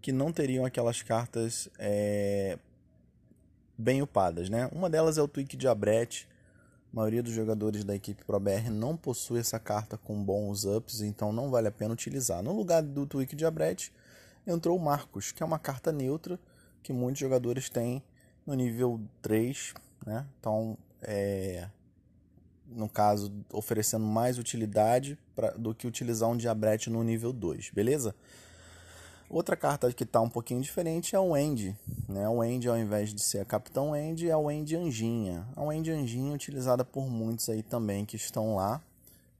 que 0.00 0.12
não 0.12 0.32
teriam 0.32 0.64
aquelas 0.64 1.02
cartas 1.02 1.68
é, 1.76 2.56
bem 3.76 4.00
upadas. 4.02 4.48
Né? 4.48 4.70
Uma 4.70 4.88
delas 4.88 5.18
é 5.18 5.22
o 5.22 5.26
Twig 5.26 5.56
de 5.56 5.66
Abrete. 5.66 6.28
A 6.92 6.96
maioria 6.96 7.20
dos 7.20 7.32
jogadores 7.32 7.82
da 7.82 7.96
equipe 7.96 8.22
ProBR 8.24 8.70
não 8.70 8.96
possui 8.96 9.40
essa 9.40 9.58
carta 9.58 9.98
com 9.98 10.22
bons 10.22 10.64
ups, 10.64 11.00
então 11.00 11.32
não 11.32 11.50
vale 11.50 11.66
a 11.66 11.72
pena 11.72 11.92
utilizar. 11.92 12.44
No 12.44 12.52
lugar 12.52 12.84
do 12.84 13.06
Twig 13.06 13.34
de 13.34 13.44
Abrete, 13.44 13.92
entrou 14.46 14.78
o 14.78 14.80
Marcos, 14.80 15.32
que 15.32 15.42
é 15.42 15.46
uma 15.46 15.58
carta 15.58 15.90
neutra 15.90 16.38
que 16.80 16.92
muitos 16.92 17.18
jogadores 17.18 17.68
têm 17.68 18.00
no 18.46 18.54
nível 18.54 19.00
3. 19.20 19.74
Né? 20.06 20.24
Então, 20.38 20.78
é, 21.02 21.68
no 22.68 22.88
caso, 22.88 23.32
oferecendo 23.52 24.04
mais 24.04 24.38
utilidade 24.38 25.18
pra, 25.34 25.50
do 25.50 25.74
que 25.74 25.86
utilizar 25.86 26.28
um 26.28 26.36
Diabrete 26.36 26.90
no 26.90 27.02
nível 27.02 27.32
2, 27.32 27.70
beleza? 27.70 28.14
Outra 29.28 29.56
carta 29.56 29.92
que 29.92 30.04
está 30.04 30.20
um 30.20 30.28
pouquinho 30.28 30.60
diferente 30.60 31.16
é 31.16 31.18
o 31.18 31.30
Wendy. 31.30 31.76
Né? 32.08 32.28
O 32.28 32.36
Wendy, 32.36 32.68
ao 32.68 32.78
invés 32.78 33.12
de 33.12 33.20
ser 33.20 33.40
a 33.40 33.44
Capitão 33.44 33.90
Wendy, 33.90 34.30
é 34.30 34.36
o 34.36 34.42
Wendy 34.42 34.76
Anjinha. 34.76 35.46
A 35.56 35.62
Wendy 35.64 35.90
Anjinha 35.90 36.32
utilizada 36.32 36.84
por 36.84 37.08
muitos 37.08 37.48
aí 37.48 37.62
também 37.62 38.04
que 38.04 38.14
estão 38.14 38.54
lá. 38.54 38.80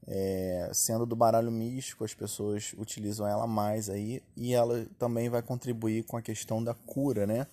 É, 0.05 0.69
sendo 0.73 1.05
do 1.05 1.15
baralho 1.15 1.51
místico, 1.51 2.03
as 2.03 2.13
pessoas 2.13 2.73
utilizam 2.77 3.25
ela 3.25 3.47
mais 3.47 3.89
aí. 3.89 4.21
E 4.35 4.53
ela 4.53 4.85
também 4.99 5.29
vai 5.29 5.41
contribuir 5.41 6.03
com 6.03 6.17
a 6.17 6.21
questão 6.21 6.61
da 6.61 6.73
cura, 6.73 7.25
né? 7.25 7.47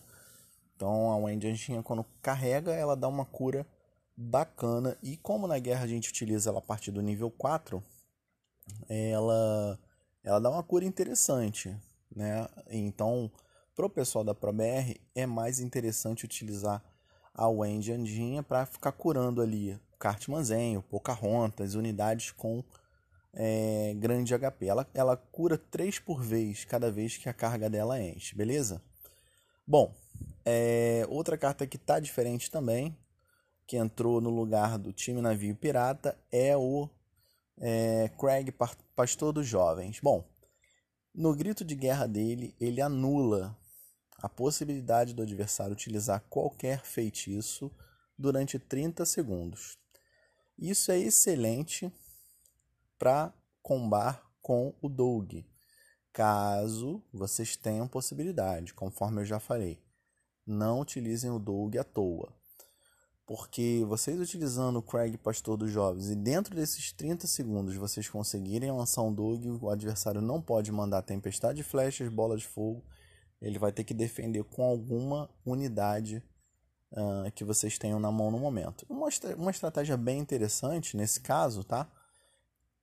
Então 0.74 1.12
a 1.12 1.16
Wendy 1.16 1.48
Anjinha, 1.48 1.84
quando 1.84 2.04
carrega, 2.20 2.72
ela 2.72 2.96
dá 2.96 3.06
uma 3.06 3.24
cura 3.24 3.64
bacana. 4.16 4.96
E 5.02 5.16
como 5.16 5.46
na 5.46 5.58
guerra 5.58 5.84
a 5.84 5.88
gente 5.88 6.10
utiliza 6.10 6.50
ela 6.50 6.58
a 6.58 6.62
partir 6.62 6.90
do 6.90 7.02
nível 7.02 7.30
4, 7.30 7.82
ela, 8.88 9.78
ela 10.22 10.40
dá 10.40 10.50
uma 10.50 10.62
cura 10.62 10.84
interessante. 10.84 11.76
Né? 12.14 12.48
Então, 12.70 13.30
para 13.74 13.86
o 13.86 13.90
pessoal 13.90 14.24
da 14.24 14.34
ProBR, 14.34 15.00
é 15.14 15.26
mais 15.26 15.60
interessante 15.60 16.24
utilizar 16.24 16.82
a 17.32 17.48
Wendy 17.48 17.92
Andinha 17.92 18.42
para 18.42 18.64
ficar 18.64 18.92
curando 18.92 19.42
ali 19.42 19.78
Cartmanzenho, 19.98 20.82
Pocahontas, 20.82 21.74
unidades 21.74 22.30
com 22.30 22.62
é, 23.32 23.94
grande 23.96 24.32
HP. 24.38 24.66
Ela, 24.66 24.86
ela 24.94 25.16
cura 25.16 25.58
3 25.58 25.98
por 25.98 26.22
vez 26.22 26.64
cada 26.64 26.90
vez 26.90 27.16
que 27.16 27.28
a 27.28 27.34
carga 27.34 27.68
dela 27.68 28.00
enche, 28.00 28.36
beleza? 28.36 28.80
Bom, 29.66 29.92
é, 30.44 31.04
outra 31.08 31.36
carta 31.36 31.66
que 31.66 31.76
está 31.76 31.98
diferente 31.98 32.50
também 32.50 32.96
que 33.66 33.76
entrou 33.76 34.20
no 34.20 34.30
lugar 34.30 34.78
do 34.78 34.92
time 34.92 35.20
navio 35.20 35.54
pirata 35.54 36.18
é 36.30 36.56
o 36.56 36.88
é, 37.58 38.10
Craig 38.18 38.52
Pastor 38.94 39.32
dos 39.32 39.46
Jovens. 39.46 40.00
Bom, 40.00 40.24
no 41.14 41.34
grito 41.34 41.64
de 41.64 41.74
guerra 41.74 42.06
dele, 42.06 42.54
ele 42.60 42.80
anula 42.80 43.56
a 44.18 44.28
possibilidade 44.28 45.14
do 45.14 45.22
adversário 45.22 45.72
utilizar 45.72 46.20
qualquer 46.28 46.84
feitiço 46.84 47.70
durante 48.18 48.58
30 48.58 49.04
segundos. 49.04 49.78
Isso 50.58 50.90
é 50.90 50.98
excelente 50.98 51.92
para 52.98 53.32
combar 53.62 54.30
com 54.40 54.74
o 54.80 54.88
Doug, 54.88 55.34
caso 56.12 57.02
vocês 57.12 57.56
tenham 57.56 57.88
possibilidade, 57.88 58.74
conforme 58.74 59.22
eu 59.22 59.24
já 59.24 59.40
falei. 59.40 59.82
Não 60.46 60.80
utilizem 60.80 61.30
o 61.30 61.38
Doug 61.38 61.76
à 61.76 61.84
toa. 61.84 62.32
Porque 63.26 63.82
vocês 63.88 64.20
utilizando 64.20 64.76
o 64.76 64.82
Craig 64.82 65.16
Pastor 65.16 65.56
dos 65.56 65.70
Jovens 65.70 66.10
e 66.10 66.14
dentro 66.14 66.54
desses 66.54 66.92
30 66.92 67.26
segundos 67.26 67.74
vocês 67.74 68.08
conseguirem 68.08 68.70
lançar 68.70 69.02
um 69.02 69.12
Doug, 69.12 69.46
o 69.62 69.70
adversário 69.70 70.20
não 70.20 70.42
pode 70.42 70.70
mandar 70.70 71.02
tempestade 71.02 71.56
de 71.56 71.62
flechas, 71.62 72.08
bola 72.08 72.36
de 72.36 72.46
fogo 72.46 72.84
ele 73.44 73.58
vai 73.58 73.70
ter 73.70 73.84
que 73.84 73.92
defender 73.92 74.42
com 74.44 74.64
alguma 74.64 75.28
unidade 75.44 76.22
uh, 76.92 77.30
que 77.32 77.44
vocês 77.44 77.78
tenham 77.78 78.00
na 78.00 78.10
mão 78.10 78.30
no 78.30 78.38
momento. 78.38 78.86
Uma, 78.88 79.08
uma 79.36 79.50
estratégia 79.50 79.96
bem 79.98 80.18
interessante 80.18 80.96
nesse 80.96 81.20
caso, 81.20 81.62
tá? 81.62 81.86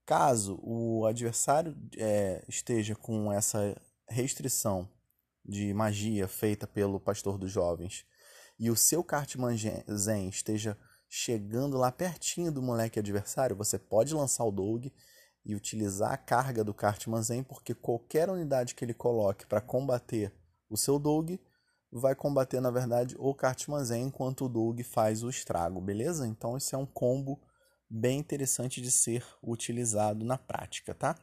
Caso 0.06 0.60
o 0.62 1.06
adversário 1.06 1.76
é, 1.98 2.44
esteja 2.48 2.96
com 2.96 3.32
essa 3.32 3.76
restrição 4.08 4.88
de 5.44 5.74
magia 5.74 6.28
feita 6.28 6.68
pelo 6.68 7.00
pastor 7.00 7.38
dos 7.40 7.52
jovens 7.52 8.06
e 8.62 8.70
o 8.70 8.76
seu 8.76 9.04
Cartman 9.04 9.58
Zen 9.58 10.30
esteja 10.30 10.78
chegando 11.10 11.80
lá 11.80 11.92
pertinho 11.92 12.52
do 12.52 12.62
moleque 12.62 13.00
adversário, 13.00 13.56
você 13.56 13.80
pode 13.80 14.14
lançar 14.14 14.46
o 14.46 14.52
Dog 14.52 14.94
e 15.44 15.56
utilizar 15.56 16.12
a 16.12 16.18
carga 16.18 16.64
do 16.64 16.72
Cartman 16.72 17.24
Zen, 17.24 17.42
porque 17.42 17.74
qualquer 17.74 18.30
unidade 18.30 18.76
que 18.76 18.86
ele 18.86 18.94
coloque 18.94 19.48
para 19.48 19.62
combater 19.62 20.32
o 20.70 20.78
seu 20.78 21.00
Dog 21.00 21.42
vai 21.92 22.14
combater, 22.14 22.62
na 22.62 22.70
verdade, 22.70 23.16
o 23.18 23.34
Cartman 23.34 23.84
Zen 23.84 24.04
enquanto 24.04 24.46
o 24.46 24.50
Dog 24.50 24.84
faz 24.84 25.24
o 25.24 25.30
estrago, 25.32 25.82
beleza? 25.82 26.28
Então 26.28 26.56
esse 26.56 26.76
é 26.76 26.78
um 26.78 26.86
combo 26.86 27.42
bem 27.90 28.20
interessante 28.20 28.80
de 28.80 28.92
ser 28.92 29.26
utilizado 29.42 30.24
na 30.24 30.38
prática, 30.38 30.94
tá? 30.94 31.18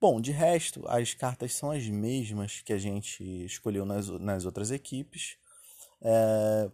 Bom, 0.00 0.20
de 0.20 0.30
resto, 0.30 0.84
as 0.86 1.12
cartas 1.12 1.54
são 1.54 1.72
as 1.72 1.88
mesmas 1.88 2.62
que 2.62 2.72
a 2.72 2.78
gente 2.78 3.24
escolheu 3.44 3.84
nas, 3.84 4.08
nas 4.08 4.44
outras 4.44 4.70
equipes. 4.70 5.36
É, 6.02 6.70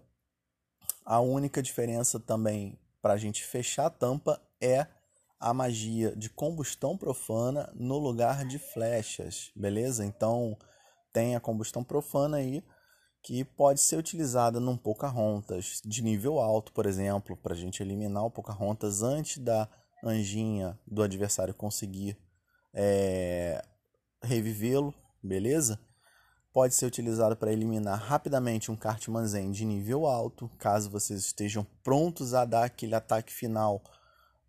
a 1.04 1.20
única 1.20 1.62
diferença 1.62 2.18
também 2.18 2.78
para 3.02 3.14
a 3.14 3.18
gente 3.18 3.44
fechar 3.44 3.86
a 3.86 3.90
tampa 3.90 4.40
é 4.60 4.86
a 5.38 5.52
magia 5.52 6.16
de 6.16 6.30
combustão 6.30 6.96
profana 6.96 7.70
no 7.74 7.98
lugar 7.98 8.46
de 8.46 8.58
flechas, 8.58 9.50
beleza? 9.54 10.04
Então 10.04 10.56
tem 11.12 11.36
a 11.36 11.40
combustão 11.40 11.84
profana 11.84 12.38
aí 12.38 12.64
que 13.22 13.44
pode 13.44 13.80
ser 13.80 13.96
utilizada 13.96 14.60
num 14.60 14.76
Pocahontas 14.76 15.80
de 15.84 16.02
nível 16.02 16.38
alto, 16.38 16.72
por 16.72 16.86
exemplo, 16.86 17.36
para 17.36 17.54
a 17.54 17.56
gente 17.56 17.82
eliminar 17.82 18.24
o 18.24 18.30
Pocahontas 18.30 19.02
antes 19.02 19.38
da 19.38 19.68
anjinha 20.02 20.78
do 20.86 21.02
adversário 21.02 21.54
conseguir 21.54 22.18
é, 22.74 23.62
revivê-lo, 24.22 24.94
beleza? 25.22 25.78
Pode 26.54 26.72
ser 26.72 26.86
utilizado 26.86 27.36
para 27.36 27.52
eliminar 27.52 27.98
rapidamente 27.98 28.70
um 28.70 28.76
Cartman 28.76 29.26
Zen 29.26 29.50
de 29.50 29.64
nível 29.64 30.06
alto, 30.06 30.48
caso 30.56 30.88
vocês 30.88 31.18
estejam 31.18 31.66
prontos 31.82 32.32
a 32.32 32.44
dar 32.44 32.62
aquele 32.62 32.94
ataque 32.94 33.32
final 33.32 33.82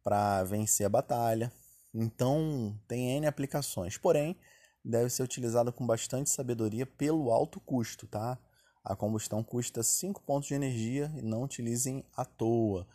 para 0.04 0.44
vencer 0.44 0.86
a 0.86 0.89
batalha. 0.89 1.52
Então, 1.91 2.80
tem 2.88 3.18
N 3.18 3.26
aplicações, 3.26 3.98
porém, 3.98 4.38
deve 4.84 5.10
ser 5.10 5.24
utilizado 5.24 5.74
com 5.74 5.84
bastante 5.84 6.30
sabedoria 6.30 6.86
pelo 6.86 7.32
alto 7.32 7.60
custo, 7.60 8.06
tá? 8.06 8.38
A 8.84 8.96
combustão 8.96 9.44
custa 9.44 9.82
5 9.82 10.22
pontos 10.22 10.48
de 10.48 10.54
energia 10.54 11.12
e 11.18 11.24
não 11.24 11.41
utilizem 11.41 12.06
à 12.15 12.24
toa, 12.24 12.86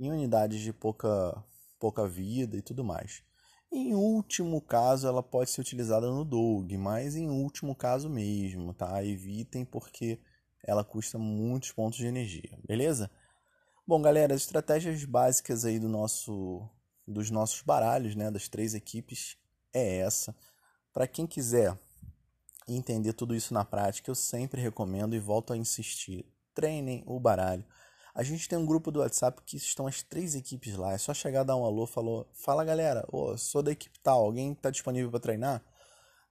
em 0.00 0.10
unidades 0.10 0.62
de 0.62 0.72
pouca, 0.72 1.36
pouca 1.78 2.08
vida 2.08 2.56
e 2.56 2.62
tudo 2.62 2.82
mais. 2.82 3.22
Em 3.76 3.92
último 3.92 4.60
caso, 4.60 5.04
ela 5.08 5.20
pode 5.20 5.50
ser 5.50 5.60
utilizada 5.60 6.08
no 6.08 6.24
Dog, 6.24 6.78
mas 6.78 7.16
em 7.16 7.28
último 7.28 7.74
caso 7.74 8.08
mesmo, 8.08 8.72
tá? 8.72 9.04
Evitem 9.04 9.64
porque 9.64 10.20
ela 10.62 10.84
custa 10.84 11.18
muitos 11.18 11.72
pontos 11.72 11.98
de 11.98 12.06
energia, 12.06 12.56
beleza? 12.64 13.10
Bom, 13.84 14.00
galera, 14.00 14.32
as 14.32 14.42
estratégias 14.42 15.04
básicas 15.04 15.64
aí 15.64 15.80
do 15.80 15.88
nosso, 15.88 16.70
dos 17.04 17.32
nossos 17.32 17.62
baralhos, 17.62 18.14
né, 18.14 18.30
das 18.30 18.48
três 18.48 18.74
equipes, 18.74 19.36
é 19.72 19.96
essa. 19.96 20.36
Para 20.92 21.08
quem 21.08 21.26
quiser 21.26 21.76
entender 22.68 23.12
tudo 23.12 23.34
isso 23.34 23.52
na 23.52 23.64
prática, 23.64 24.08
eu 24.08 24.14
sempre 24.14 24.60
recomendo 24.60 25.16
e 25.16 25.18
volto 25.18 25.52
a 25.52 25.56
insistir. 25.56 26.24
Treinem 26.54 27.02
o 27.08 27.18
baralho. 27.18 27.66
A 28.14 28.22
gente 28.22 28.48
tem 28.48 28.56
um 28.56 28.64
grupo 28.64 28.92
do 28.92 29.00
WhatsApp 29.00 29.42
que 29.44 29.56
estão 29.56 29.86
as 29.88 30.02
três 30.02 30.36
equipes 30.36 30.76
lá. 30.76 30.92
É 30.92 30.98
só 30.98 31.12
chegar, 31.12 31.42
dar 31.42 31.56
um 31.56 31.64
alô, 31.64 31.86
falou: 31.86 32.28
Fala 32.32 32.64
galera, 32.64 33.04
oh, 33.10 33.36
sou 33.36 33.62
da 33.62 33.72
equipe 33.72 33.98
tal, 34.00 34.24
alguém 34.24 34.52
está 34.52 34.70
disponível 34.70 35.10
para 35.10 35.20
treinar? 35.20 35.62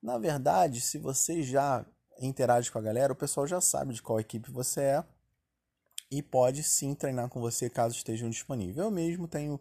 Na 0.01 0.17
verdade, 0.17 0.79
se 0.79 0.97
você 0.97 1.43
já 1.43 1.85
interage 2.21 2.71
com 2.71 2.79
a 2.79 2.81
galera, 2.81 3.11
o 3.11 3.15
pessoal 3.15 3.45
já 3.45 3.59
sabe 3.59 3.93
de 3.93 4.01
qual 4.01 4.19
equipe 4.19 4.49
você 4.49 4.81
é 4.81 5.03
e 6.09 6.21
pode 6.21 6.63
sim 6.63 6.95
treinar 6.95 7.27
com 7.27 7.41
você 7.41 7.69
caso 7.69 7.95
estejam 7.95 8.29
disponível. 8.29 8.85
Eu 8.85 8.91
mesmo 8.91 9.27
tenho 9.27 9.59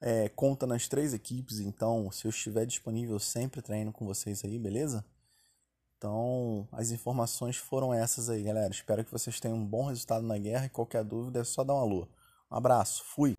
é, 0.00 0.28
conta 0.28 0.66
nas 0.66 0.88
três 0.88 1.12
equipes, 1.12 1.58
então 1.58 2.10
se 2.12 2.26
eu 2.26 2.30
estiver 2.30 2.64
disponível, 2.66 3.18
sempre 3.18 3.60
treino 3.60 3.92
com 3.92 4.06
vocês 4.06 4.44
aí, 4.44 4.58
beleza? 4.58 5.04
Então, 6.00 6.66
as 6.72 6.90
informações 6.90 7.58
foram 7.58 7.92
essas 7.92 8.30
aí, 8.30 8.42
galera. 8.42 8.70
Espero 8.70 9.04
que 9.04 9.12
vocês 9.12 9.38
tenham 9.38 9.58
um 9.58 9.66
bom 9.66 9.84
resultado 9.84 10.26
na 10.26 10.38
guerra 10.38 10.64
e 10.64 10.70
qualquer 10.70 11.04
dúvida 11.04 11.40
é 11.40 11.44
só 11.44 11.62
dar 11.62 11.74
um 11.74 11.78
alô. 11.78 12.08
Um 12.50 12.56
abraço, 12.56 13.04
fui! 13.04 13.36